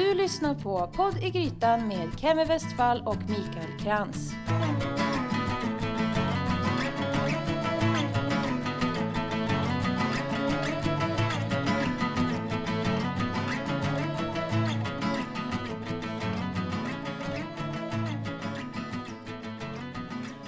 Du 0.00 0.14
lyssnar 0.14 0.54
på 0.54 0.86
Podd 0.86 1.16
i 1.22 1.30
Grytan 1.30 1.88
med 1.88 2.20
Kemi 2.20 2.44
Westfall 2.44 3.02
och 3.06 3.16
Mikael 3.16 3.78
Krantz. 3.80 4.32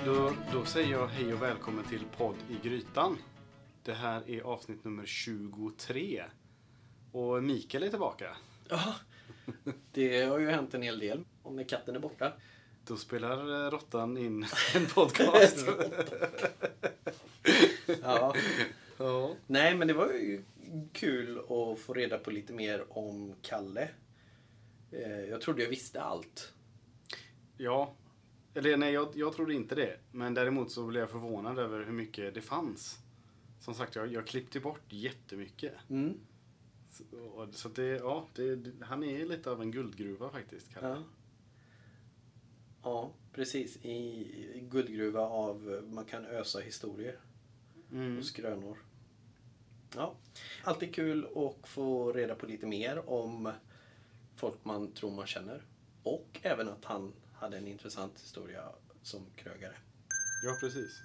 Då, 0.04 0.32
då 0.52 0.64
säger 0.64 0.92
jag 0.92 1.06
hej 1.06 1.34
och 1.34 1.42
välkommen 1.42 1.84
till 1.84 2.04
podd 2.16 2.36
i 2.50 2.68
Grytan. 2.68 3.18
Det 3.84 3.94
här 3.94 4.30
är 4.30 4.40
avsnitt 4.40 4.84
nummer 4.84 5.06
23. 5.06 6.24
Och 7.12 7.42
Mikael 7.42 7.82
är 7.82 7.88
tillbaka. 7.88 8.36
Ja, 8.68 8.94
det 9.92 10.22
har 10.22 10.38
ju 10.38 10.50
hänt 10.50 10.74
en 10.74 10.82
hel 10.82 10.98
del. 10.98 11.24
Om 11.42 11.56
när 11.56 11.64
katten 11.64 11.96
är 11.96 12.00
borta. 12.00 12.32
Då 12.86 12.96
spelar 12.96 13.64
eh, 13.66 13.70
Råttan 13.70 14.18
in 14.18 14.46
en 14.74 14.86
podcast. 14.86 15.66
Ja. 18.02 18.34
ja. 18.98 19.34
Nej, 19.46 19.74
men 19.76 19.88
det 19.88 19.94
var 19.94 20.06
ju 20.06 20.42
kul 20.92 21.38
att 21.38 21.78
få 21.80 21.94
reda 21.94 22.18
på 22.18 22.30
lite 22.30 22.52
mer 22.52 22.84
om 22.98 23.34
Kalle. 23.42 23.88
Eh, 24.90 25.20
Jag 25.20 25.40
trodde 25.40 25.62
jag 25.62 25.70
visste 25.70 26.02
allt. 26.02 26.52
ja. 27.56 27.94
Eller 28.54 28.76
nej, 28.76 28.92
jag, 28.92 29.08
jag 29.14 29.32
trodde 29.36 29.54
inte 29.54 29.74
det. 29.74 29.96
Men 30.10 30.34
däremot 30.34 30.70
så 30.72 30.86
blev 30.86 31.00
jag 31.02 31.10
förvånad 31.10 31.58
över 31.58 31.84
hur 31.84 31.92
mycket 31.92 32.34
det 32.34 32.40
fanns. 32.40 32.98
Som 33.60 33.74
sagt, 33.74 33.94
jag, 33.96 34.12
jag 34.12 34.26
klippte 34.26 34.60
bort 34.60 34.82
jättemycket. 34.88 35.72
Mm. 35.90 36.14
Så, 37.10 37.16
och- 37.18 37.54
så 37.54 37.68
det, 37.68 37.86
ja, 37.86 38.28
det, 38.34 38.72
han 38.80 39.04
är 39.04 39.26
lite 39.26 39.50
av 39.50 39.62
en 39.62 39.70
guldgruva 39.70 40.30
faktiskt. 40.30 40.74
Kalle. 40.74 40.88
Ja. 40.88 41.02
ja, 42.82 43.12
precis. 43.32 43.76
I 43.76 44.68
guldgruva 44.70 45.20
av 45.20 45.82
man 45.92 46.04
kan 46.04 46.24
ösa 46.26 46.58
historier 46.60 47.18
Mm. 47.92 48.18
och 48.18 48.24
skrönor. 48.24 48.78
Ja, 49.96 50.14
alltid 50.64 50.94
kul 50.94 51.26
att 51.36 51.68
få 51.68 52.12
reda 52.12 52.34
på 52.34 52.46
lite 52.46 52.66
mer 52.66 53.08
om 53.10 53.52
folk 54.36 54.64
man 54.64 54.92
tror 54.92 55.10
man 55.10 55.26
känner. 55.26 55.62
Och 56.02 56.40
även 56.42 56.68
att 56.68 56.84
han 56.84 57.12
hade 57.32 57.56
en 57.56 57.66
intressant 57.66 58.20
historia 58.20 58.68
som 59.02 59.26
krögare. 59.36 59.74
Ja, 60.44 60.56
precis. 60.60 61.02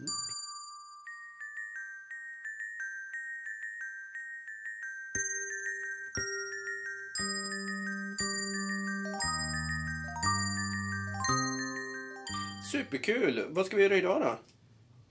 Superkul! 12.92 13.46
Vad 13.50 13.66
ska 13.66 13.76
vi 13.78 13.84
göra 13.84 13.98
idag 13.98 14.22
då? 14.22 14.38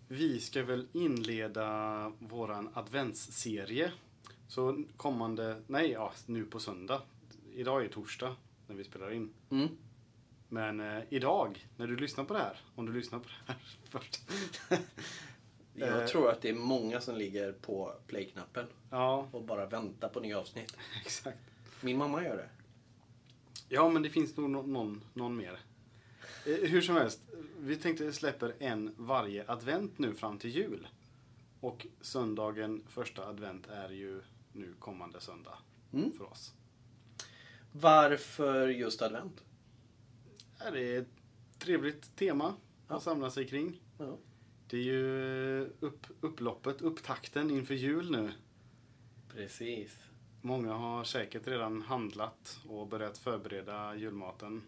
Vi 0.09 0.41
ska 0.41 0.63
väl 0.63 0.87
inleda 0.93 2.13
våran 2.19 2.69
adventsserie. 2.75 3.93
Så 4.49 4.85
kommande, 4.97 5.63
nej 5.67 5.91
ja, 5.91 6.13
nu 6.27 6.45
på 6.45 6.61
söndag. 6.61 7.03
Idag 7.55 7.85
är 7.85 7.89
torsdag 7.89 8.37
när 8.67 8.77
vi 8.77 8.85
spelar 8.85 9.13
in. 9.13 9.33
Mm. 9.51 9.69
Men 10.49 10.81
eh, 10.81 11.03
idag, 11.09 11.67
när 11.77 11.87
du 11.87 11.97
lyssnar 11.97 12.25
på 12.25 12.35
det 12.35 12.41
här, 12.41 12.61
om 12.75 12.87
du 12.87 12.93
lyssnar 12.93 13.19
på 13.19 13.25
det 13.29 13.53
här 13.53 13.57
först. 13.91 14.21
Jag 15.75 16.03
Eh. 16.03 16.07
tror 16.07 16.31
att 16.31 16.43
det 16.43 16.49
är 16.49 16.55
många 16.55 17.01
som 17.01 17.17
ligger 17.17 17.53
på 17.53 17.93
play-knappen 18.07 18.67
ja, 18.91 19.29
och 19.33 19.45
bara 19.45 19.67
väntar 19.67 20.09
på 20.09 20.21
nya 20.21 20.39
avsnitt. 20.39 20.77
exakt. 21.05 21.39
Min 21.81 21.99
mamma 21.99 22.25
gör 22.25 22.37
det. 22.37 22.49
Ja, 23.69 23.89
men 23.89 24.03
det 24.03 24.11
finns 24.11 24.37
nog 24.37 24.51
nå- 24.51 24.63
någon, 24.63 25.01
någon 25.15 25.37
mer. 25.37 25.59
Eh, 26.47 26.55
hur 26.71 26.81
som 26.81 26.97
helst, 26.97 27.21
vi 27.59 27.77
tänkte 27.77 28.13
släpper 28.13 28.55
en 28.59 28.95
varje 28.97 29.51
advent 29.51 29.99
nu 29.99 30.15
fram 30.15 30.39
till 30.39 30.51
jul. 30.51 30.89
Och 31.61 31.87
söndagen 32.01 32.83
första 32.89 33.27
advent 33.27 33.67
är 33.67 33.89
ju 33.91 34.23
nu 34.53 34.75
kommande 34.79 35.21
söndag 35.21 35.59
Mm. 35.93 36.13
för 36.13 36.25
oss. 36.25 36.55
Varför 37.73 38.69
just 38.69 39.03
advent? 39.03 39.45
Det 40.73 40.95
är 40.95 41.01
ett 41.01 41.09
trevligt 41.59 42.17
tema 42.17 42.55
Ja. 42.89 42.97
att 42.97 43.03
samla 43.03 43.31
sig 43.31 43.49
kring. 43.49 43.81
Ja. 43.99 44.17
Det 44.69 44.77
är 44.77 44.83
ju 44.83 45.63
eh, 45.63 45.69
upp, 45.81 46.07
upploppet, 46.21 46.83
upptakten 46.83 47.51
inför 47.51 47.75
jul 47.75 48.11
nu. 48.11 48.33
Precis. 49.35 49.99
Många 50.43 50.73
har 50.73 51.05
säkert 51.05 51.47
redan 51.47 51.83
handlat 51.83 52.61
och 52.69 52.87
börjat 52.89 53.19
förbereda 53.19 53.95
julmaten. 53.97 54.63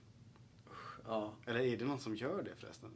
Ja. 1.08 1.32
Eller 1.46 1.60
är 1.60 1.76
det 1.76 1.84
någon 1.84 2.00
som 2.00 2.16
gör 2.16 2.42
det 2.42 2.54
förresten? 2.56 2.90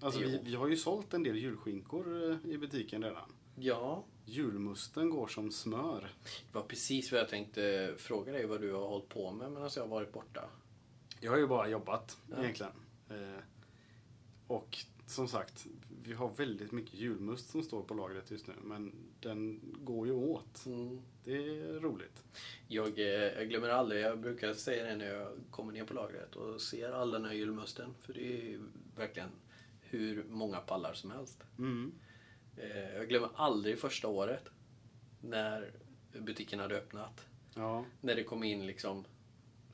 Alltså 0.00 0.20
vi, 0.20 0.40
vi 0.44 0.54
har 0.54 0.68
ju 0.68 0.76
sålt 0.76 1.14
en 1.14 1.22
del 1.22 1.36
julskinkor 1.36 2.30
eh, 2.30 2.50
i 2.50 2.58
butiken 2.58 3.02
redan. 3.04 3.32
ja, 3.56 4.04
Julmusten 4.24 5.10
går 5.10 5.26
som 5.26 5.50
smör. 5.50 6.00
det 6.52 6.54
var 6.58 6.62
precis 6.62 7.12
vad 7.12 7.20
jag 7.20 7.28
tänkte 7.28 7.94
fråga 7.98 8.32
dig 8.32 8.46
vad 8.46 8.60
du 8.60 8.72
har 8.72 8.88
hållit 8.88 9.08
på 9.08 9.30
med 9.32 9.52
medan 9.52 9.70
jag 9.76 9.82
har 9.82 9.88
varit 9.88 10.12
borta. 10.12 10.44
Jag 11.20 11.30
har 11.30 11.38
ju 11.38 11.46
bara 11.46 11.68
jobbat 11.68 12.18
Ja. 12.30 12.36
egentligen. 12.42 12.72
Eh, 13.10 13.40
och 14.46 14.78
som 15.06 15.28
sagt, 15.28 15.66
vi 16.02 16.12
har 16.12 16.28
väldigt 16.34 16.72
mycket 16.72 16.94
julmust 16.94 17.50
som 17.50 17.62
står 17.62 17.82
på 17.82 17.94
lagret 17.94 18.30
just 18.30 18.46
nu. 18.46 18.54
Men 18.62 18.92
den 19.20 19.60
går 19.84 20.06
ju 20.06 20.12
åt. 20.12 20.66
Mm. 20.66 21.00
Det 21.24 21.32
är 21.36 21.80
roligt. 21.80 22.22
Jag, 22.68 22.98
eh, 22.98 23.06
jag 23.06 23.48
glömmer 23.48 23.68
aldrig, 23.68 24.02
jag 24.02 24.20
brukar 24.20 24.54
säga 24.54 24.84
det 24.84 24.96
när 24.96 25.06
jag 25.14 25.32
kommer 25.50 25.72
ner 25.72 25.84
på 25.84 25.94
lagret 25.94 26.36
och 26.36 26.60
ser 26.60 26.92
all 26.92 27.10
den 27.10 27.24
här 27.24 27.32
julmusten. 27.32 27.94
För 28.00 28.12
det 28.12 28.32
är 28.40 28.44
ju 28.44 28.60
verkligen 28.96 29.28
hur 29.80 30.24
många 30.28 30.60
pallar 30.60 30.92
som 30.94 31.10
helst. 31.10 31.42
Mm. 31.58 31.92
Eh, 32.56 32.94
Jag 32.96 33.08
glömmer 33.08 33.28
aldrig 33.34 33.78
första 33.78 34.08
året 34.08 34.48
när 35.20 35.70
butiken 36.12 36.58
hade 36.58 36.76
öppnat. 36.76 37.26
Ja, 37.54 37.84
När 38.00 38.14
det 38.14 38.24
kom 38.24 38.44
in 38.44 38.66
liksom 38.66 39.04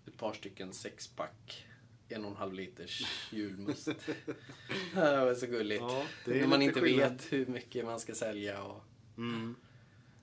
ett 0.06 0.16
par 0.16 0.32
stycken 0.32 0.72
sexpack 0.72 1.66
en 2.08 2.24
och 2.24 2.30
en 2.30 2.36
halv 2.36 2.54
liters 2.54 3.28
julmust. 3.32 3.86
det 4.94 5.24
var 5.24 5.34
så 5.34 5.46
gulligt. 5.46 5.80
Ja, 5.80 6.04
när 6.26 6.46
man 6.46 6.62
inte 6.62 6.80
skillnad. 6.80 7.12
vet 7.12 7.32
hur 7.32 7.46
mycket 7.46 7.84
man 7.84 8.00
ska 8.00 8.14
sälja. 8.14 8.62
Och... 8.62 8.84
mm. 9.16 9.54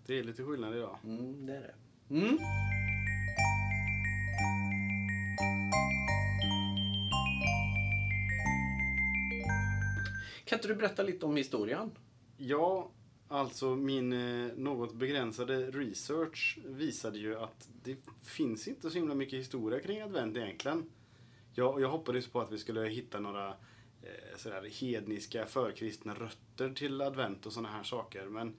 det 0.06 0.20
är 0.20 0.24
lite 0.24 0.44
skillnad 0.44 0.76
idag. 0.76 0.98
Mm, 1.04 1.46
det 1.46 1.56
är 1.56 1.62
det. 1.62 1.76
Mm. 2.16 2.38
Kan 10.46 10.58
inte 10.58 10.68
du 10.68 10.76
berätta 10.76 11.04
lite 11.04 11.26
om 11.26 11.36
historien? 11.36 11.92
Ja, 12.38 12.92
alltså 13.28 13.76
min 13.76 14.14
eh, 14.14 14.52
något 14.56 14.96
begränsade 14.96 15.72
research 15.72 16.60
visade 16.66 17.18
ju 17.18 17.36
att 17.40 17.70
det 17.84 17.98
finns 18.24 18.68
inte 18.68 18.90
så 18.90 18.98
himla 18.98 19.16
mycket 19.16 19.40
historia 19.40 19.80
kring 19.80 20.02
advent 20.02 20.38
egentligen. 20.38 20.90
Jag, 21.58 21.82
jag 21.82 21.90
hoppades 21.90 22.28
på 22.28 22.42
att 22.42 22.52
vi 22.52 22.58
skulle 22.58 22.88
hitta 22.88 23.20
några 23.20 23.48
eh, 24.02 24.38
sådär 24.38 24.70
hedniska 24.82 25.46
förkristna 25.46 26.14
rötter 26.14 26.70
till 26.70 27.02
advent 27.02 27.46
och 27.46 27.54
sådana 27.54 27.70
här 27.70 27.84
saker. 27.84 28.26
Men 28.26 28.56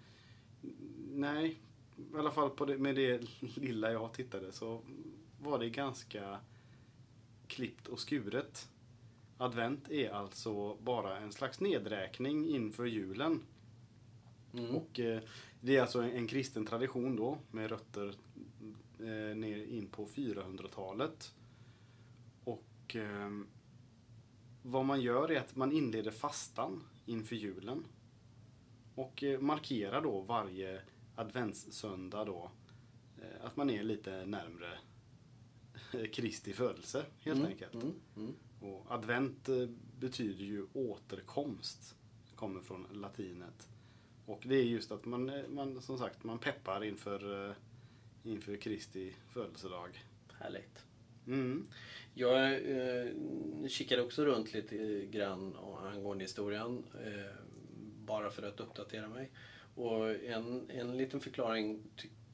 nej, 1.13 1.59
i 1.97 2.19
alla 2.19 2.31
fall 2.31 2.51
det, 2.67 2.79
med 2.79 2.95
det 2.95 3.21
lilla 3.57 3.93
jag 3.93 4.13
tittade 4.13 4.53
så 4.53 4.83
var 5.41 5.59
det 5.59 5.71
ganska 5.71 6.41
klippt 7.47 7.87
och 7.87 8.01
skuret. 8.01 8.69
Advent 9.39 9.91
är 9.91 10.11
alltså 10.11 10.75
bara 10.75 11.19
en 11.19 11.33
slags 11.33 11.61
nedräkning 11.61 12.49
inför 12.49 12.85
julen. 12.85 13.43
Mm. 14.53 14.77
Och 14.77 15.01
eh, 15.01 15.21
det 15.61 15.77
är 15.77 15.81
alltså 15.81 16.01
en, 16.01 16.11
en 16.11 16.27
kristen 16.27 16.67
tradition 16.67 17.17
då 17.17 17.39
med 17.51 17.71
rötter 17.71 18.15
eh, 18.99 19.37
ner 19.37 19.65
in 19.65 19.89
på 19.89 20.07
400-talet. 20.07 21.33
Och 22.87 22.97
eh, 22.97 23.31
vad 24.63 24.85
man 24.85 25.01
gör 25.01 25.31
är 25.31 25.41
att 25.41 25.57
man 25.57 25.73
inleder 25.73 26.11
fastan 26.11 26.83
inför 27.07 27.37
julen. 27.37 27.87
Och 28.95 29.23
eh, 29.23 29.41
markerar 29.41 30.03
då 30.03 30.21
varje 30.21 30.81
adventssöndag 31.17 32.25
då 32.25 32.51
eh, 33.19 33.45
att 33.47 33.57
man 33.57 33.71
är 33.71 33.83
lite 33.83 34.27
närmre 34.27 34.79
Kristi 36.13 36.53
födelse 36.53 37.07
helt 37.19 37.39
Mm, 37.39 37.53
enkelt. 37.53 37.75
Mm. 37.75 37.95
Mm. 38.17 38.35
Och 38.61 38.87
advent 38.89 39.49
eh, 39.49 39.67
betyder 39.99 40.45
ju 40.45 40.67
återkomst. 40.73 41.95
Kommer 42.35 42.61
från 42.61 42.87
latinet. 42.93 43.69
Och 44.27 44.43
det 44.45 44.55
är 44.55 44.65
just 44.65 44.91
att 44.93 45.05
man, 45.05 45.29
eh, 45.31 45.49
man 45.49 45.83
som 45.83 45.99
sagt, 45.99 46.25
man 46.25 46.39
peppar 46.39 46.85
inför, 46.85 47.49
eh, 47.51 47.57
inför 48.23 48.57
Kristi 48.57 49.15
födelsedag. 49.29 50.05
Härligt. 50.33 50.86
Mm. 51.27 51.67
Jag 52.15 52.53
eh, 52.53 53.07
kikade 53.69 54.03
också 54.03 54.25
runt 54.25 54.55
lite 54.55 55.07
grann 55.07 55.57
angående 55.93 56.25
historien. 56.25 56.85
Eh, 57.05 57.35
bara 58.05 58.31
för 58.31 58.43
att 58.43 58.61
uppdatera 58.61 59.09
mig. 59.09 59.31
Och 59.75 60.11
en, 60.25 60.71
en 60.71 60.97
liten 60.97 61.21
förklaring 61.21 61.83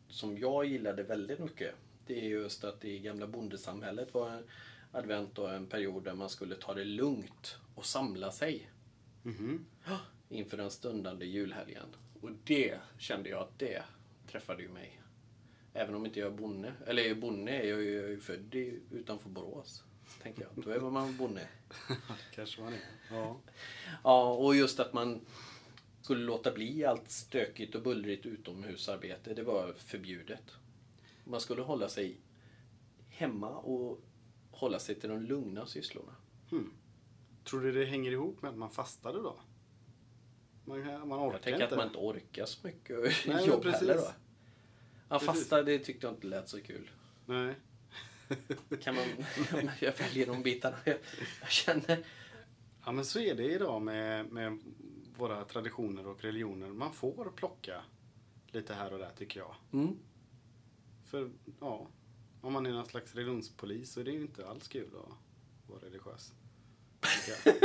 som 0.09 0.39
jag 0.39 0.65
gillade 0.67 1.03
väldigt 1.03 1.39
mycket. 1.39 1.75
Det 2.07 2.21
är 2.21 2.29
just 2.29 2.65
att 2.65 2.85
i 2.85 2.99
gamla 2.99 3.27
bondesamhället 3.27 4.15
var 4.15 4.31
en 4.31 4.45
advent 4.93 5.35
då 5.35 5.47
en 5.47 5.67
period 5.67 6.05
där 6.05 6.15
man 6.15 6.29
skulle 6.29 6.55
ta 6.55 6.75
det 6.75 6.85
lugnt 6.85 7.57
och 7.75 7.87
samla 7.87 8.33
sig 8.33 8.69
Mhm. 9.23 9.65
inför 10.29 10.57
den 10.57 10.71
stundande 10.71 11.27
julhelgen. 11.27 11.87
Och 12.21 12.31
det 12.45 12.79
kände 12.99 13.29
jag 13.29 13.41
att 13.43 13.59
det 13.59 13.83
träffade 14.31 14.63
ju 14.63 14.69
mig. 14.69 15.01
Även 15.75 15.95
om 15.95 16.07
inte 16.07 16.21
jag 16.21 16.33
är 16.33 16.37
bonde. 16.37 16.73
Eller 16.87 17.15
bonde 17.15 17.53
är 17.53 17.69
jag 17.69 17.83
ju, 17.83 17.95
jag 17.95 18.05
är 18.05 18.09
ju 18.09 18.21
född 18.21 18.55
i, 18.55 18.81
utanför 18.91 19.29
Borås. 19.29 19.85
Tänker 20.23 20.43
jag. 20.43 20.65
Då 20.65 20.71
är 20.71 20.81
man 20.81 21.17
bonde. 21.17 21.49
Kanske 22.35 22.61
man 22.63 22.73
är. 22.73 22.81
Ja. 23.11 23.37
Ja, 24.05 24.33
och 24.33 24.57
just 24.57 24.81
att 24.81 24.93
man 24.93 25.21
skulle 26.01 26.25
låta 26.25 26.53
bli 26.53 26.85
allt 26.85 27.11
stökigt 27.11 27.75
och 27.75 27.83
bullrigt 27.83 28.27
utomhusarbete. 28.27 29.35
Det 29.35 29.43
var 29.43 29.73
förbjudet. 29.73 30.53
Man 31.25 31.41
skulle 31.41 31.63
hålla 31.63 31.89
sig 31.89 32.17
hemma 33.09 33.51
och 33.51 34.01
hålla 34.51 34.79
sig 34.79 34.95
till 34.95 35.09
de 35.09 35.21
lugna 35.23 35.67
sysslorna. 35.67 36.13
Tror 37.45 37.61
du 37.61 37.73
det 37.73 37.85
hänger 37.85 38.13
ihop 38.13 38.43
med 38.43 38.51
att 38.51 38.57
man 38.57 38.71
fastade 38.71 39.19
då? 39.23 39.37
Man, 40.65 41.09
man 41.09 41.19
orkar 41.21 41.33
Jag 41.33 41.43
tänker 41.43 41.63
inte. 41.63 41.75
att 41.75 41.77
man 41.77 41.87
inte 41.87 41.99
orkar 41.99 42.45
så 42.45 42.67
mycket 42.67 43.27
men 43.27 43.45
jobb 43.45 43.63
precis. 43.63 43.81
heller 43.89 43.95
då. 43.95 44.13
Ja, 45.13 45.19
fasta, 45.19 45.63
det 45.63 45.79
tyckte 45.79 46.07
jag 46.07 46.15
inte 46.15 46.27
lät 46.27 46.49
så 46.49 46.61
kul. 46.61 46.91
Nej. 47.27 47.55
Kan 48.83 48.95
man... 48.95 49.05
jag 49.81 49.99
väljer 49.99 50.27
de 50.27 50.43
bitarna 50.43 50.77
jag, 50.85 50.97
jag 51.41 51.51
känner. 51.51 52.05
Ja 52.85 52.93
men 52.93 53.05
så 53.05 53.21
är 53.21 53.35
det 53.35 53.45
idag 53.45 53.83
med, 53.83 54.27
med 54.33 54.59
våra 55.17 55.45
traditioner 55.45 56.07
och 56.07 56.23
religioner. 56.23 56.69
Man 56.69 56.93
får 56.93 57.33
plocka 57.37 57.83
lite 58.47 58.75
här 58.75 58.93
och 58.93 58.99
där 58.99 59.11
tycker 59.17 59.41
jag. 59.41 59.55
Mm. 59.73 59.99
För 61.05 61.31
ja, 61.61 61.89
om 62.41 62.53
man 62.53 62.67
är 62.67 62.71
någon 62.71 62.87
slags 62.87 63.15
religionspolis 63.15 63.93
så 63.93 64.01
är 64.01 64.05
det 64.05 64.11
ju 64.11 64.21
inte 64.21 64.49
alls 64.49 64.69
kul 64.69 64.91
att 64.97 65.71
vara 65.71 65.81
religiös. 65.81 66.33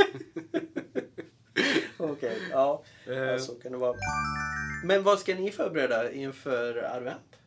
Okej, 1.96 2.38
ja. 2.50 2.84
Eh. 3.06 3.12
ja. 3.12 3.38
Så 3.38 3.54
kan 3.54 3.72
det 3.72 3.78
vara. 3.78 3.96
Men 4.84 5.02
vad 5.02 5.18
ska 5.18 5.34
ni 5.34 5.50
förbereda 5.50 6.12
inför 6.12 6.96
advent? 6.96 7.37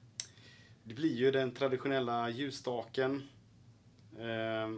Det 0.92 0.96
blir 0.96 1.16
ju 1.16 1.32
den 1.32 1.52
traditionella 1.52 2.30
ljusstaken. 2.30 3.24
Eh, 4.18 4.70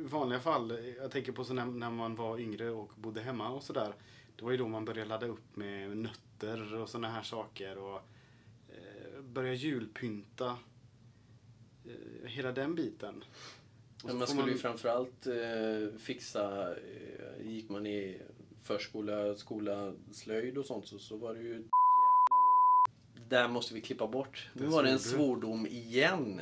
I 0.00 0.04
vanliga 0.04 0.40
fall, 0.40 0.78
jag 0.98 1.10
tänker 1.10 1.32
på 1.32 1.44
så 1.44 1.54
när, 1.54 1.66
när 1.66 1.90
man 1.90 2.14
var 2.14 2.38
yngre 2.38 2.70
och 2.70 2.92
bodde 2.96 3.20
hemma 3.20 3.50
och 3.50 3.62
sådär. 3.62 3.94
Det 4.36 4.44
var 4.44 4.50
ju 4.50 4.56
då 4.56 4.68
man 4.68 4.84
började 4.84 5.08
ladda 5.08 5.26
upp 5.26 5.56
med 5.56 5.96
nötter 5.96 6.74
och 6.74 6.88
sådana 6.88 7.10
här 7.10 7.22
saker. 7.22 7.78
Och 7.78 8.00
eh, 8.68 9.22
börja 9.22 9.54
julpynta. 9.54 10.56
Eh, 11.84 12.28
hela 12.28 12.52
den 12.52 12.74
biten. 12.74 13.24
Så 13.96 14.14
man 14.14 14.26
skulle 14.26 14.52
ju 14.52 14.58
framförallt 14.58 15.26
eh, 15.26 15.98
fixa, 15.98 16.74
gick 17.42 17.68
man 17.68 17.86
i 17.86 18.22
förskola, 18.62 19.34
skola, 19.34 19.94
slöjd 20.12 20.58
och 20.58 20.66
sånt 20.66 20.86
så, 20.86 20.98
så 20.98 21.16
var 21.16 21.34
det 21.34 21.40
ju 21.40 21.64
jävla... 23.32 23.48
Där 23.48 23.48
måste 23.54 23.74
vi 23.74 23.80
klippa 23.80 24.06
bort. 24.06 24.48
Nu 24.52 24.66
var 24.66 24.82
det 24.82 24.90
en 24.90 24.98
svordom 24.98 25.66
igen. 25.66 26.40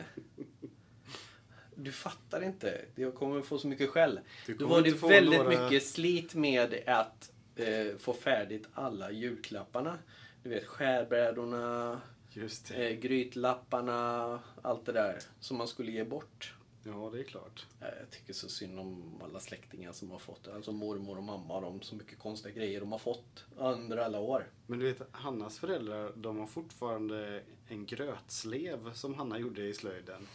Du 1.74 1.92
fattar 1.92 2.42
inte. 2.42 2.80
Jag 2.94 3.14
kommer 3.14 3.42
få 3.42 3.58
så 3.58 3.68
mycket 3.68 3.90
skäll. 3.90 4.20
Då 4.58 4.66
var 4.66 4.82
det 4.82 5.02
väldigt 5.02 5.40
några- 5.40 5.64
mycket 5.64 5.86
slit 5.86 6.34
med 6.34 6.74
att 6.86 7.32
eh, 7.56 7.96
få 7.98 8.12
färdigt 8.12 8.68
alla 8.74 9.10
julklapparna. 9.10 9.98
Du 10.42 10.48
vet 10.50 10.66
skärbrädorna, 10.66 12.00
det. 12.34 12.74
eh, 12.90 12.98
grytlapparna, 12.98 14.40
allt 14.62 14.86
det 14.86 14.92
där 14.92 15.18
som 15.40 15.56
man 15.56 15.68
skulle 15.68 15.90
ge 15.92 16.04
bort. 16.04 16.54
Ja, 16.84 17.10
det 17.12 17.20
är 17.20 17.24
klart. 17.24 17.66
Eh, 17.80 17.86
Jag 18.00 18.10
tycker 18.10 18.32
så 18.32 18.48
synd 18.48 18.78
om 18.78 19.20
alla 19.22 19.40
släktingar 19.40 19.92
som 19.92 20.10
har 20.10 20.18
fått 20.18 20.44
det. 20.44 20.54
Alltså 20.54 20.72
mormor 20.72 21.16
och 21.16 21.22
mamma. 21.24 21.60
De 21.60 21.82
så 21.82 21.94
mycket 21.94 22.18
konstiga 22.18 22.54
grejer 22.54 22.80
de 22.80 22.92
har 22.92 22.98
fått 22.98 23.44
under 23.56 23.96
alla 23.96 24.20
år. 24.20 24.50
Men 24.66 24.78
du 24.78 24.92
vet, 24.92 25.02
Hannas 25.12 25.58
föräldrar, 25.58 26.12
de 26.16 26.38
har 26.38 26.46
fortfarande 26.46 27.42
en 27.68 27.86
grötslev 27.86 28.92
som 28.92 29.14
Hanna 29.14 29.38
gjorde 29.38 29.62
i 29.66 29.74
slöjden. 29.74 30.26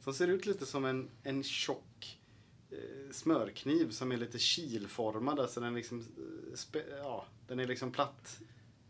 Som 0.00 0.14
ser 0.14 0.28
ut 0.28 0.46
lite 0.46 0.66
som 0.66 0.84
en, 0.84 1.10
en 1.22 1.42
tjock 1.42 2.18
eh, 2.70 3.10
smörkniv 3.12 3.90
som 3.90 4.12
är 4.12 4.16
lite 4.16 4.38
kilformad. 4.38 5.40
Alltså 5.40 5.60
den, 5.60 5.74
liksom, 5.74 5.98
eh, 6.00 6.54
spe, 6.54 6.82
ja, 6.98 7.26
den 7.48 7.60
är 7.60 7.66
liksom 7.66 7.92
platt 7.92 8.40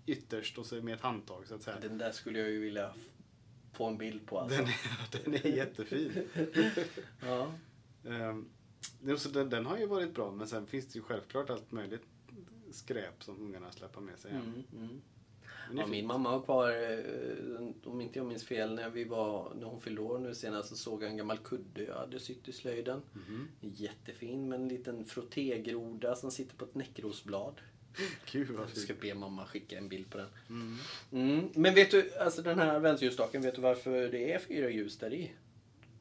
ytterst 0.07 0.59
och 0.59 0.67
så 0.67 0.83
med 0.83 0.95
ett 0.95 1.01
handtag 1.01 1.47
så 1.49 1.55
att 1.55 1.63
säga. 1.63 1.81
Den 1.81 1.99
där 1.99 2.13
skulle 2.13 2.39
jag 2.39 2.51
ju 2.51 2.61
vilja 2.61 2.95
få 3.72 3.87
en 3.87 3.99
bild 3.99 4.26
på. 4.26 4.38
Alltså. 4.38 4.56
Den 4.56 4.67
är, 4.67 5.25
den 5.25 5.34
är 5.34 5.56
jättefin. 5.56 6.12
Ja. 7.26 7.52
Är 9.05 9.17
så 9.17 9.28
den, 9.28 9.50
den 9.50 9.67
har 9.67 9.78
ju 9.78 9.87
varit 9.87 10.14
bra 10.14 10.31
men 10.31 10.49
sen 10.49 10.67
finns 10.67 10.87
det 10.87 10.99
ju 10.99 11.02
självklart 11.02 11.50
allt 11.50 11.72
möjligt 11.72 12.02
skräp 12.70 13.22
som 13.22 13.40
ungarna 13.40 13.72
släpper 13.72 14.00
med 14.00 14.19
sig 14.19 14.32
hem. 14.32 14.43
Mm, 14.43 14.64
mm. 14.84 15.00
Ja, 15.76 15.87
min 15.87 16.06
mamma 16.06 16.31
har 16.31 16.40
kvar, 16.40 16.70
eh, 16.70 17.90
om 17.93 18.00
inte 18.00 18.19
jag 18.19 18.26
minns 18.26 18.44
fel, 18.44 18.75
när, 18.75 18.90
vi 18.90 19.05
var, 19.05 19.55
när 19.55 19.67
hon 19.67 19.81
fyllde 19.81 20.00
år 20.00 20.19
nu 20.19 20.34
senast 20.34 20.69
så 20.69 20.76
såg 20.76 21.02
jag 21.02 21.11
en 21.11 21.17
gammal 21.17 21.38
kudde 21.38 21.84
jag 21.84 21.94
hade 21.94 22.20
sytt 22.20 22.49
i 22.49 22.52
slöjden. 22.52 23.02
Mhm. 23.12 23.49
Jättefin 23.61 24.49
med 24.49 24.61
en 24.61 24.69
liten 24.69 25.05
frottégroda 25.05 26.17
som 26.17 26.31
sitter 26.31 26.56
på 26.56 26.64
ett 26.64 26.75
näckrosblad. 26.75 27.61
Gud 28.33 28.49
vad 28.51 28.63
Jag 28.63 28.71
fint. 28.71 28.85
ska 28.85 28.95
be 28.95 29.15
mamma 29.15 29.47
skicka 29.47 29.79
en 29.79 29.89
bild 29.89 30.11
på 30.11 30.19
den. 30.19 30.29
Mm. 30.49 30.79
Mm. 31.13 31.49
Men 31.55 31.75
vet 31.75 31.91
du, 31.91 32.15
alltså 32.15 32.43
den 32.43 32.59
här 32.59 32.75
adventsljusstaken, 32.77 33.43
vet 33.43 33.55
du 33.55 33.61
varför 33.61 34.09
det 34.09 34.33
är 34.33 34.39
fyra 34.39 34.71
ljus 34.71 34.99
där 34.99 35.13
i? 35.15 35.31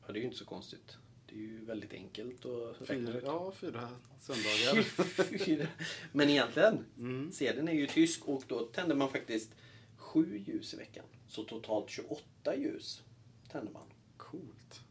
Ja, 0.07 0.13
det 0.13 0.19
är 0.19 0.21
ju 0.21 0.25
inte 0.25 0.37
så 0.37 0.45
konstigt. 0.45 0.97
Det 1.27 1.35
är 1.35 1.39
ju 1.39 1.65
väldigt 1.65 1.93
enkelt 1.93 2.45
att 2.45 2.89
räkna 2.89 3.11
ut. 3.17 3.23
ja, 3.25 3.51
fyra 3.51 3.89
söndagar. 4.19 4.83
Fyra. 5.45 5.67
Men 6.11 6.29
egentligen, 6.29 6.85
Mm. 6.97 7.31
sedeln 7.31 7.67
är 7.67 7.73
ju 7.73 7.87
tysk 7.87 8.25
och 8.25 8.43
då 8.47 8.59
tänder 8.65 8.95
man 8.95 9.09
faktiskt 9.09 9.51
sju 9.95 10.43
ljus 10.47 10.73
i 10.73 10.77
veckan. 10.77 11.05
Så 11.27 11.43
totalt 11.43 11.89
28 11.89 12.55
ljus 12.55 13.03
tänder 13.51 13.71
man. 13.73 13.87
Coolt. 14.17 14.81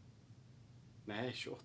Nej, 1.05 1.33
28. 1.35 1.63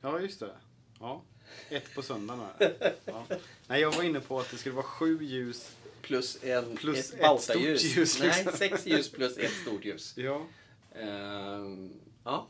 Ja, 0.00 0.20
just 0.20 0.40
det. 0.40 0.56
Ja. 1.00 1.22
Ett 1.68 1.94
på 1.94 2.02
söndagen. 2.02 2.46
här. 2.58 2.94
Ja. 3.04 3.26
Nej, 3.68 3.80
jag 3.80 3.92
var 3.92 4.02
inne 4.02 4.20
på 4.20 4.40
att 4.40 4.50
det 4.50 4.56
skulle 4.56 4.74
vara 4.74 4.84
sju 4.86 5.22
ljus. 5.24 5.76
Plus, 6.02 6.44
en, 6.44 6.76
Plus 6.76 7.12
ett 7.12 7.20
ett 7.20 7.40
stort 7.42 7.56
ljus, 7.62 8.20
Nej, 8.20 8.28
liksom. 8.28 8.52
sex 8.52 8.86
ljus 8.86 9.10
plus 9.10 9.38
ett 9.38 9.52
stort 9.52 9.84
ljus. 9.84 10.14
Ja. 10.16 10.46
Ehm, 10.94 11.92
ja, 12.24 12.46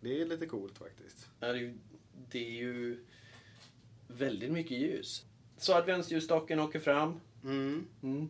Det 0.00 0.20
är 0.20 0.26
lite 0.26 0.46
coolt 0.46 0.78
faktiskt. 0.78 1.28
det 1.40 1.46
är, 1.46 1.54
ju, 1.54 1.74
det 2.30 2.46
är 2.46 2.50
ju 2.50 3.04
väldigt 4.08 4.50
mycket 4.50 4.78
ljus. 4.78 5.24
Så 5.56 5.74
adventsljusstaken 5.74 6.60
åker 6.60 6.80
fram. 6.80 7.20
Mm. 7.44 7.86
Mm. 8.02 8.28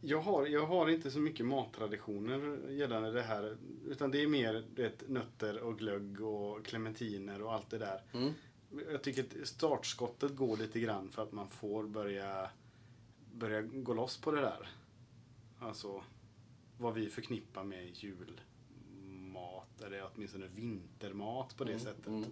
Jag, 0.00 0.20
har, 0.20 0.46
jag 0.46 0.66
har 0.66 0.88
inte 0.90 1.10
så 1.10 1.18
mycket 1.18 1.46
mattraditioner 1.46 2.70
gällande 2.70 3.12
det 3.12 3.22
här. 3.22 3.56
Utan 3.88 4.10
det 4.10 4.22
är 4.22 4.26
mer 4.26 4.64
vet, 4.74 5.08
nötter 5.08 5.58
och 5.58 5.78
glögg 5.78 6.20
och 6.20 6.66
clementiner 6.66 7.42
och 7.42 7.54
allt 7.54 7.70
det 7.70 7.78
där. 7.78 8.02
Mm. 8.12 8.32
Jag 8.92 9.02
tycker 9.02 9.22
att 9.42 9.48
startskottet 9.48 10.36
går 10.36 10.56
lite 10.56 10.80
grann 10.80 11.10
för 11.10 11.22
att 11.22 11.32
man 11.32 11.48
får 11.48 11.84
börja, 11.86 12.50
börja 13.34 13.62
gå 13.62 13.94
loss 13.94 14.16
på 14.16 14.30
det 14.30 14.40
där. 14.40 14.68
Alltså 15.58 16.04
vad 16.78 16.94
vi 16.94 17.08
förknippar 17.08 17.64
med 17.64 17.96
julmat, 17.96 19.82
eller 19.82 20.10
åtminstone 20.14 20.46
vintermat 20.46 21.56
på 21.56 21.64
det 21.64 21.70
Mm, 21.72 21.84
sättet. 21.84 22.06
mm. 22.06 22.24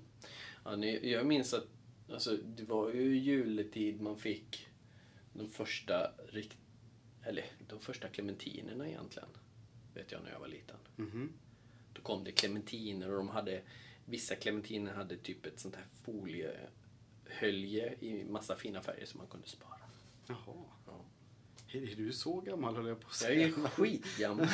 Ja, 0.64 0.76
ni, 0.76 1.11
jag 1.12 1.26
minns 1.26 1.55
att 1.55 1.67
alltså, 2.12 2.37
det 2.37 2.64
var 2.64 2.91
ju 2.93 3.17
juletid 3.19 4.00
man 4.00 4.19
fick 4.19 4.69
de 5.33 5.49
första 5.50 6.11
rikt, 6.29 6.59
eller 7.23 7.45
de 7.69 7.81
första 7.81 8.09
clementinerna 8.09 8.88
egentligen. 8.88 9.29
Vet 9.95 10.12
jag 10.12 10.23
när 10.23 10.31
jag 10.31 10.41
var 10.41 10.49
liten. 10.49 10.76
Mhm. 10.97 11.33
Då 11.93 12.03
kom 12.03 12.25
det 12.25 12.33
clementiner 12.33 13.11
och 13.11 13.17
de 13.17 13.29
hade 13.29 13.62
Vissa 14.05 14.35
clementiner 14.35 14.93
hade 14.95 15.17
typ 15.17 15.47
ett 15.47 15.61
sånt 15.61 15.77
här 15.77 15.85
foliehölje 16.05 17.95
i 18.01 18.25
massa 18.31 18.57
fina 18.57 18.83
färger 18.83 19.07
som 19.07 19.19
man 19.19 19.27
kunde 19.27 19.49
spara. 19.49 19.79
Jaha. 20.27 20.57
Ja. 20.87 21.05
Är, 21.73 21.95
du 21.97 22.13
så 22.13 22.41
gammal 22.41 22.77
höll 22.77 22.87
jag 22.89 23.01
på 23.01 23.09
att 23.11 23.23
Jag 23.23 23.31
är 23.37 23.53
säga. 23.53 23.69
skitgammal. 23.75 24.47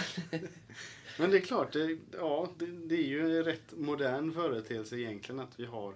Men 1.18 1.30
det 1.30 1.36
är 1.36 1.40
klart, 1.40 1.72
det, 1.72 1.98
ja, 2.12 2.52
det, 2.58 2.66
det 2.66 2.94
är 2.94 3.06
ju 3.06 3.38
en 3.38 3.44
rätt 3.44 3.72
modern 3.76 4.32
företeelse 4.32 4.96
egentligen 4.96 5.40
att 5.40 5.60
vi 5.60 5.64
har 5.64 5.94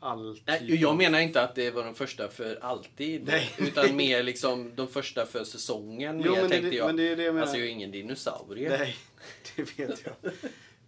all 0.00 0.38
typ 0.38 0.80
jag 0.80 0.96
menar 0.96 1.20
inte 1.20 1.42
att 1.42 1.54
det 1.54 1.70
var 1.70 1.84
de 1.84 1.94
första 1.94 2.28
för 2.28 2.56
alltid. 2.64 3.24
Nej. 3.26 3.50
Utan 3.58 3.96
mer 3.96 4.22
liksom 4.22 4.76
de 4.76 4.88
första 4.88 5.26
för 5.26 5.44
säsongen. 5.44 6.22
Jo, 6.24 6.34
men 6.34 6.48
det- 6.50 6.74
jag. 6.74 6.86
men 6.86 6.96
det 6.96 7.08
är 7.08 7.16
det 7.16 7.22
jag 7.22 7.34
menar. 7.34 7.46
Alltså 7.46 7.58
jag 7.58 7.66
är 7.66 7.70
ingen 7.70 7.90
dinosaurie. 7.90 8.68
Nej, 8.78 8.96
det 9.56 9.78
vet 9.78 10.04
jag. 10.04 10.32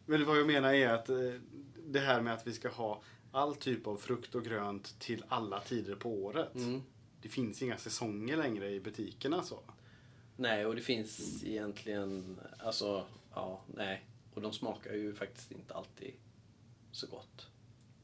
Men 0.06 0.24
vad 0.24 0.38
jag 0.38 0.46
menar 0.46 0.74
är 0.74 0.88
att 0.88 1.08
eh, 1.08 1.16
det 1.92 2.00
här 2.00 2.20
med 2.20 2.34
att 2.34 2.46
vi 2.46 2.52
ska 2.52 2.68
ha 2.68 3.02
all 3.32 3.54
typ 3.54 3.86
av 3.86 3.96
frukt 3.96 4.34
och 4.34 4.44
grönt 4.44 5.00
till 5.00 5.24
alla 5.28 5.60
tider 5.60 5.94
på 5.94 6.10
året. 6.10 6.54
Mm. 6.54 6.82
Det 7.22 7.28
finns 7.28 7.62
inga 7.62 7.78
säsonger 7.78 8.36
längre 8.36 8.70
i 8.70 8.80
butikerna 8.80 9.42
så. 9.42 9.60
Nej, 10.36 10.66
och 10.66 10.74
det 10.74 10.80
finns 10.80 11.44
egentligen, 11.44 12.40
alltså, 12.58 13.06
ja, 13.34 13.62
nej. 13.66 14.04
Och 14.34 14.42
de 14.42 14.52
smakar 14.52 14.92
ju 14.92 15.14
faktiskt 15.14 15.52
inte 15.52 15.74
alltid 15.74 16.14
så 16.92 17.06
gott 17.06 17.46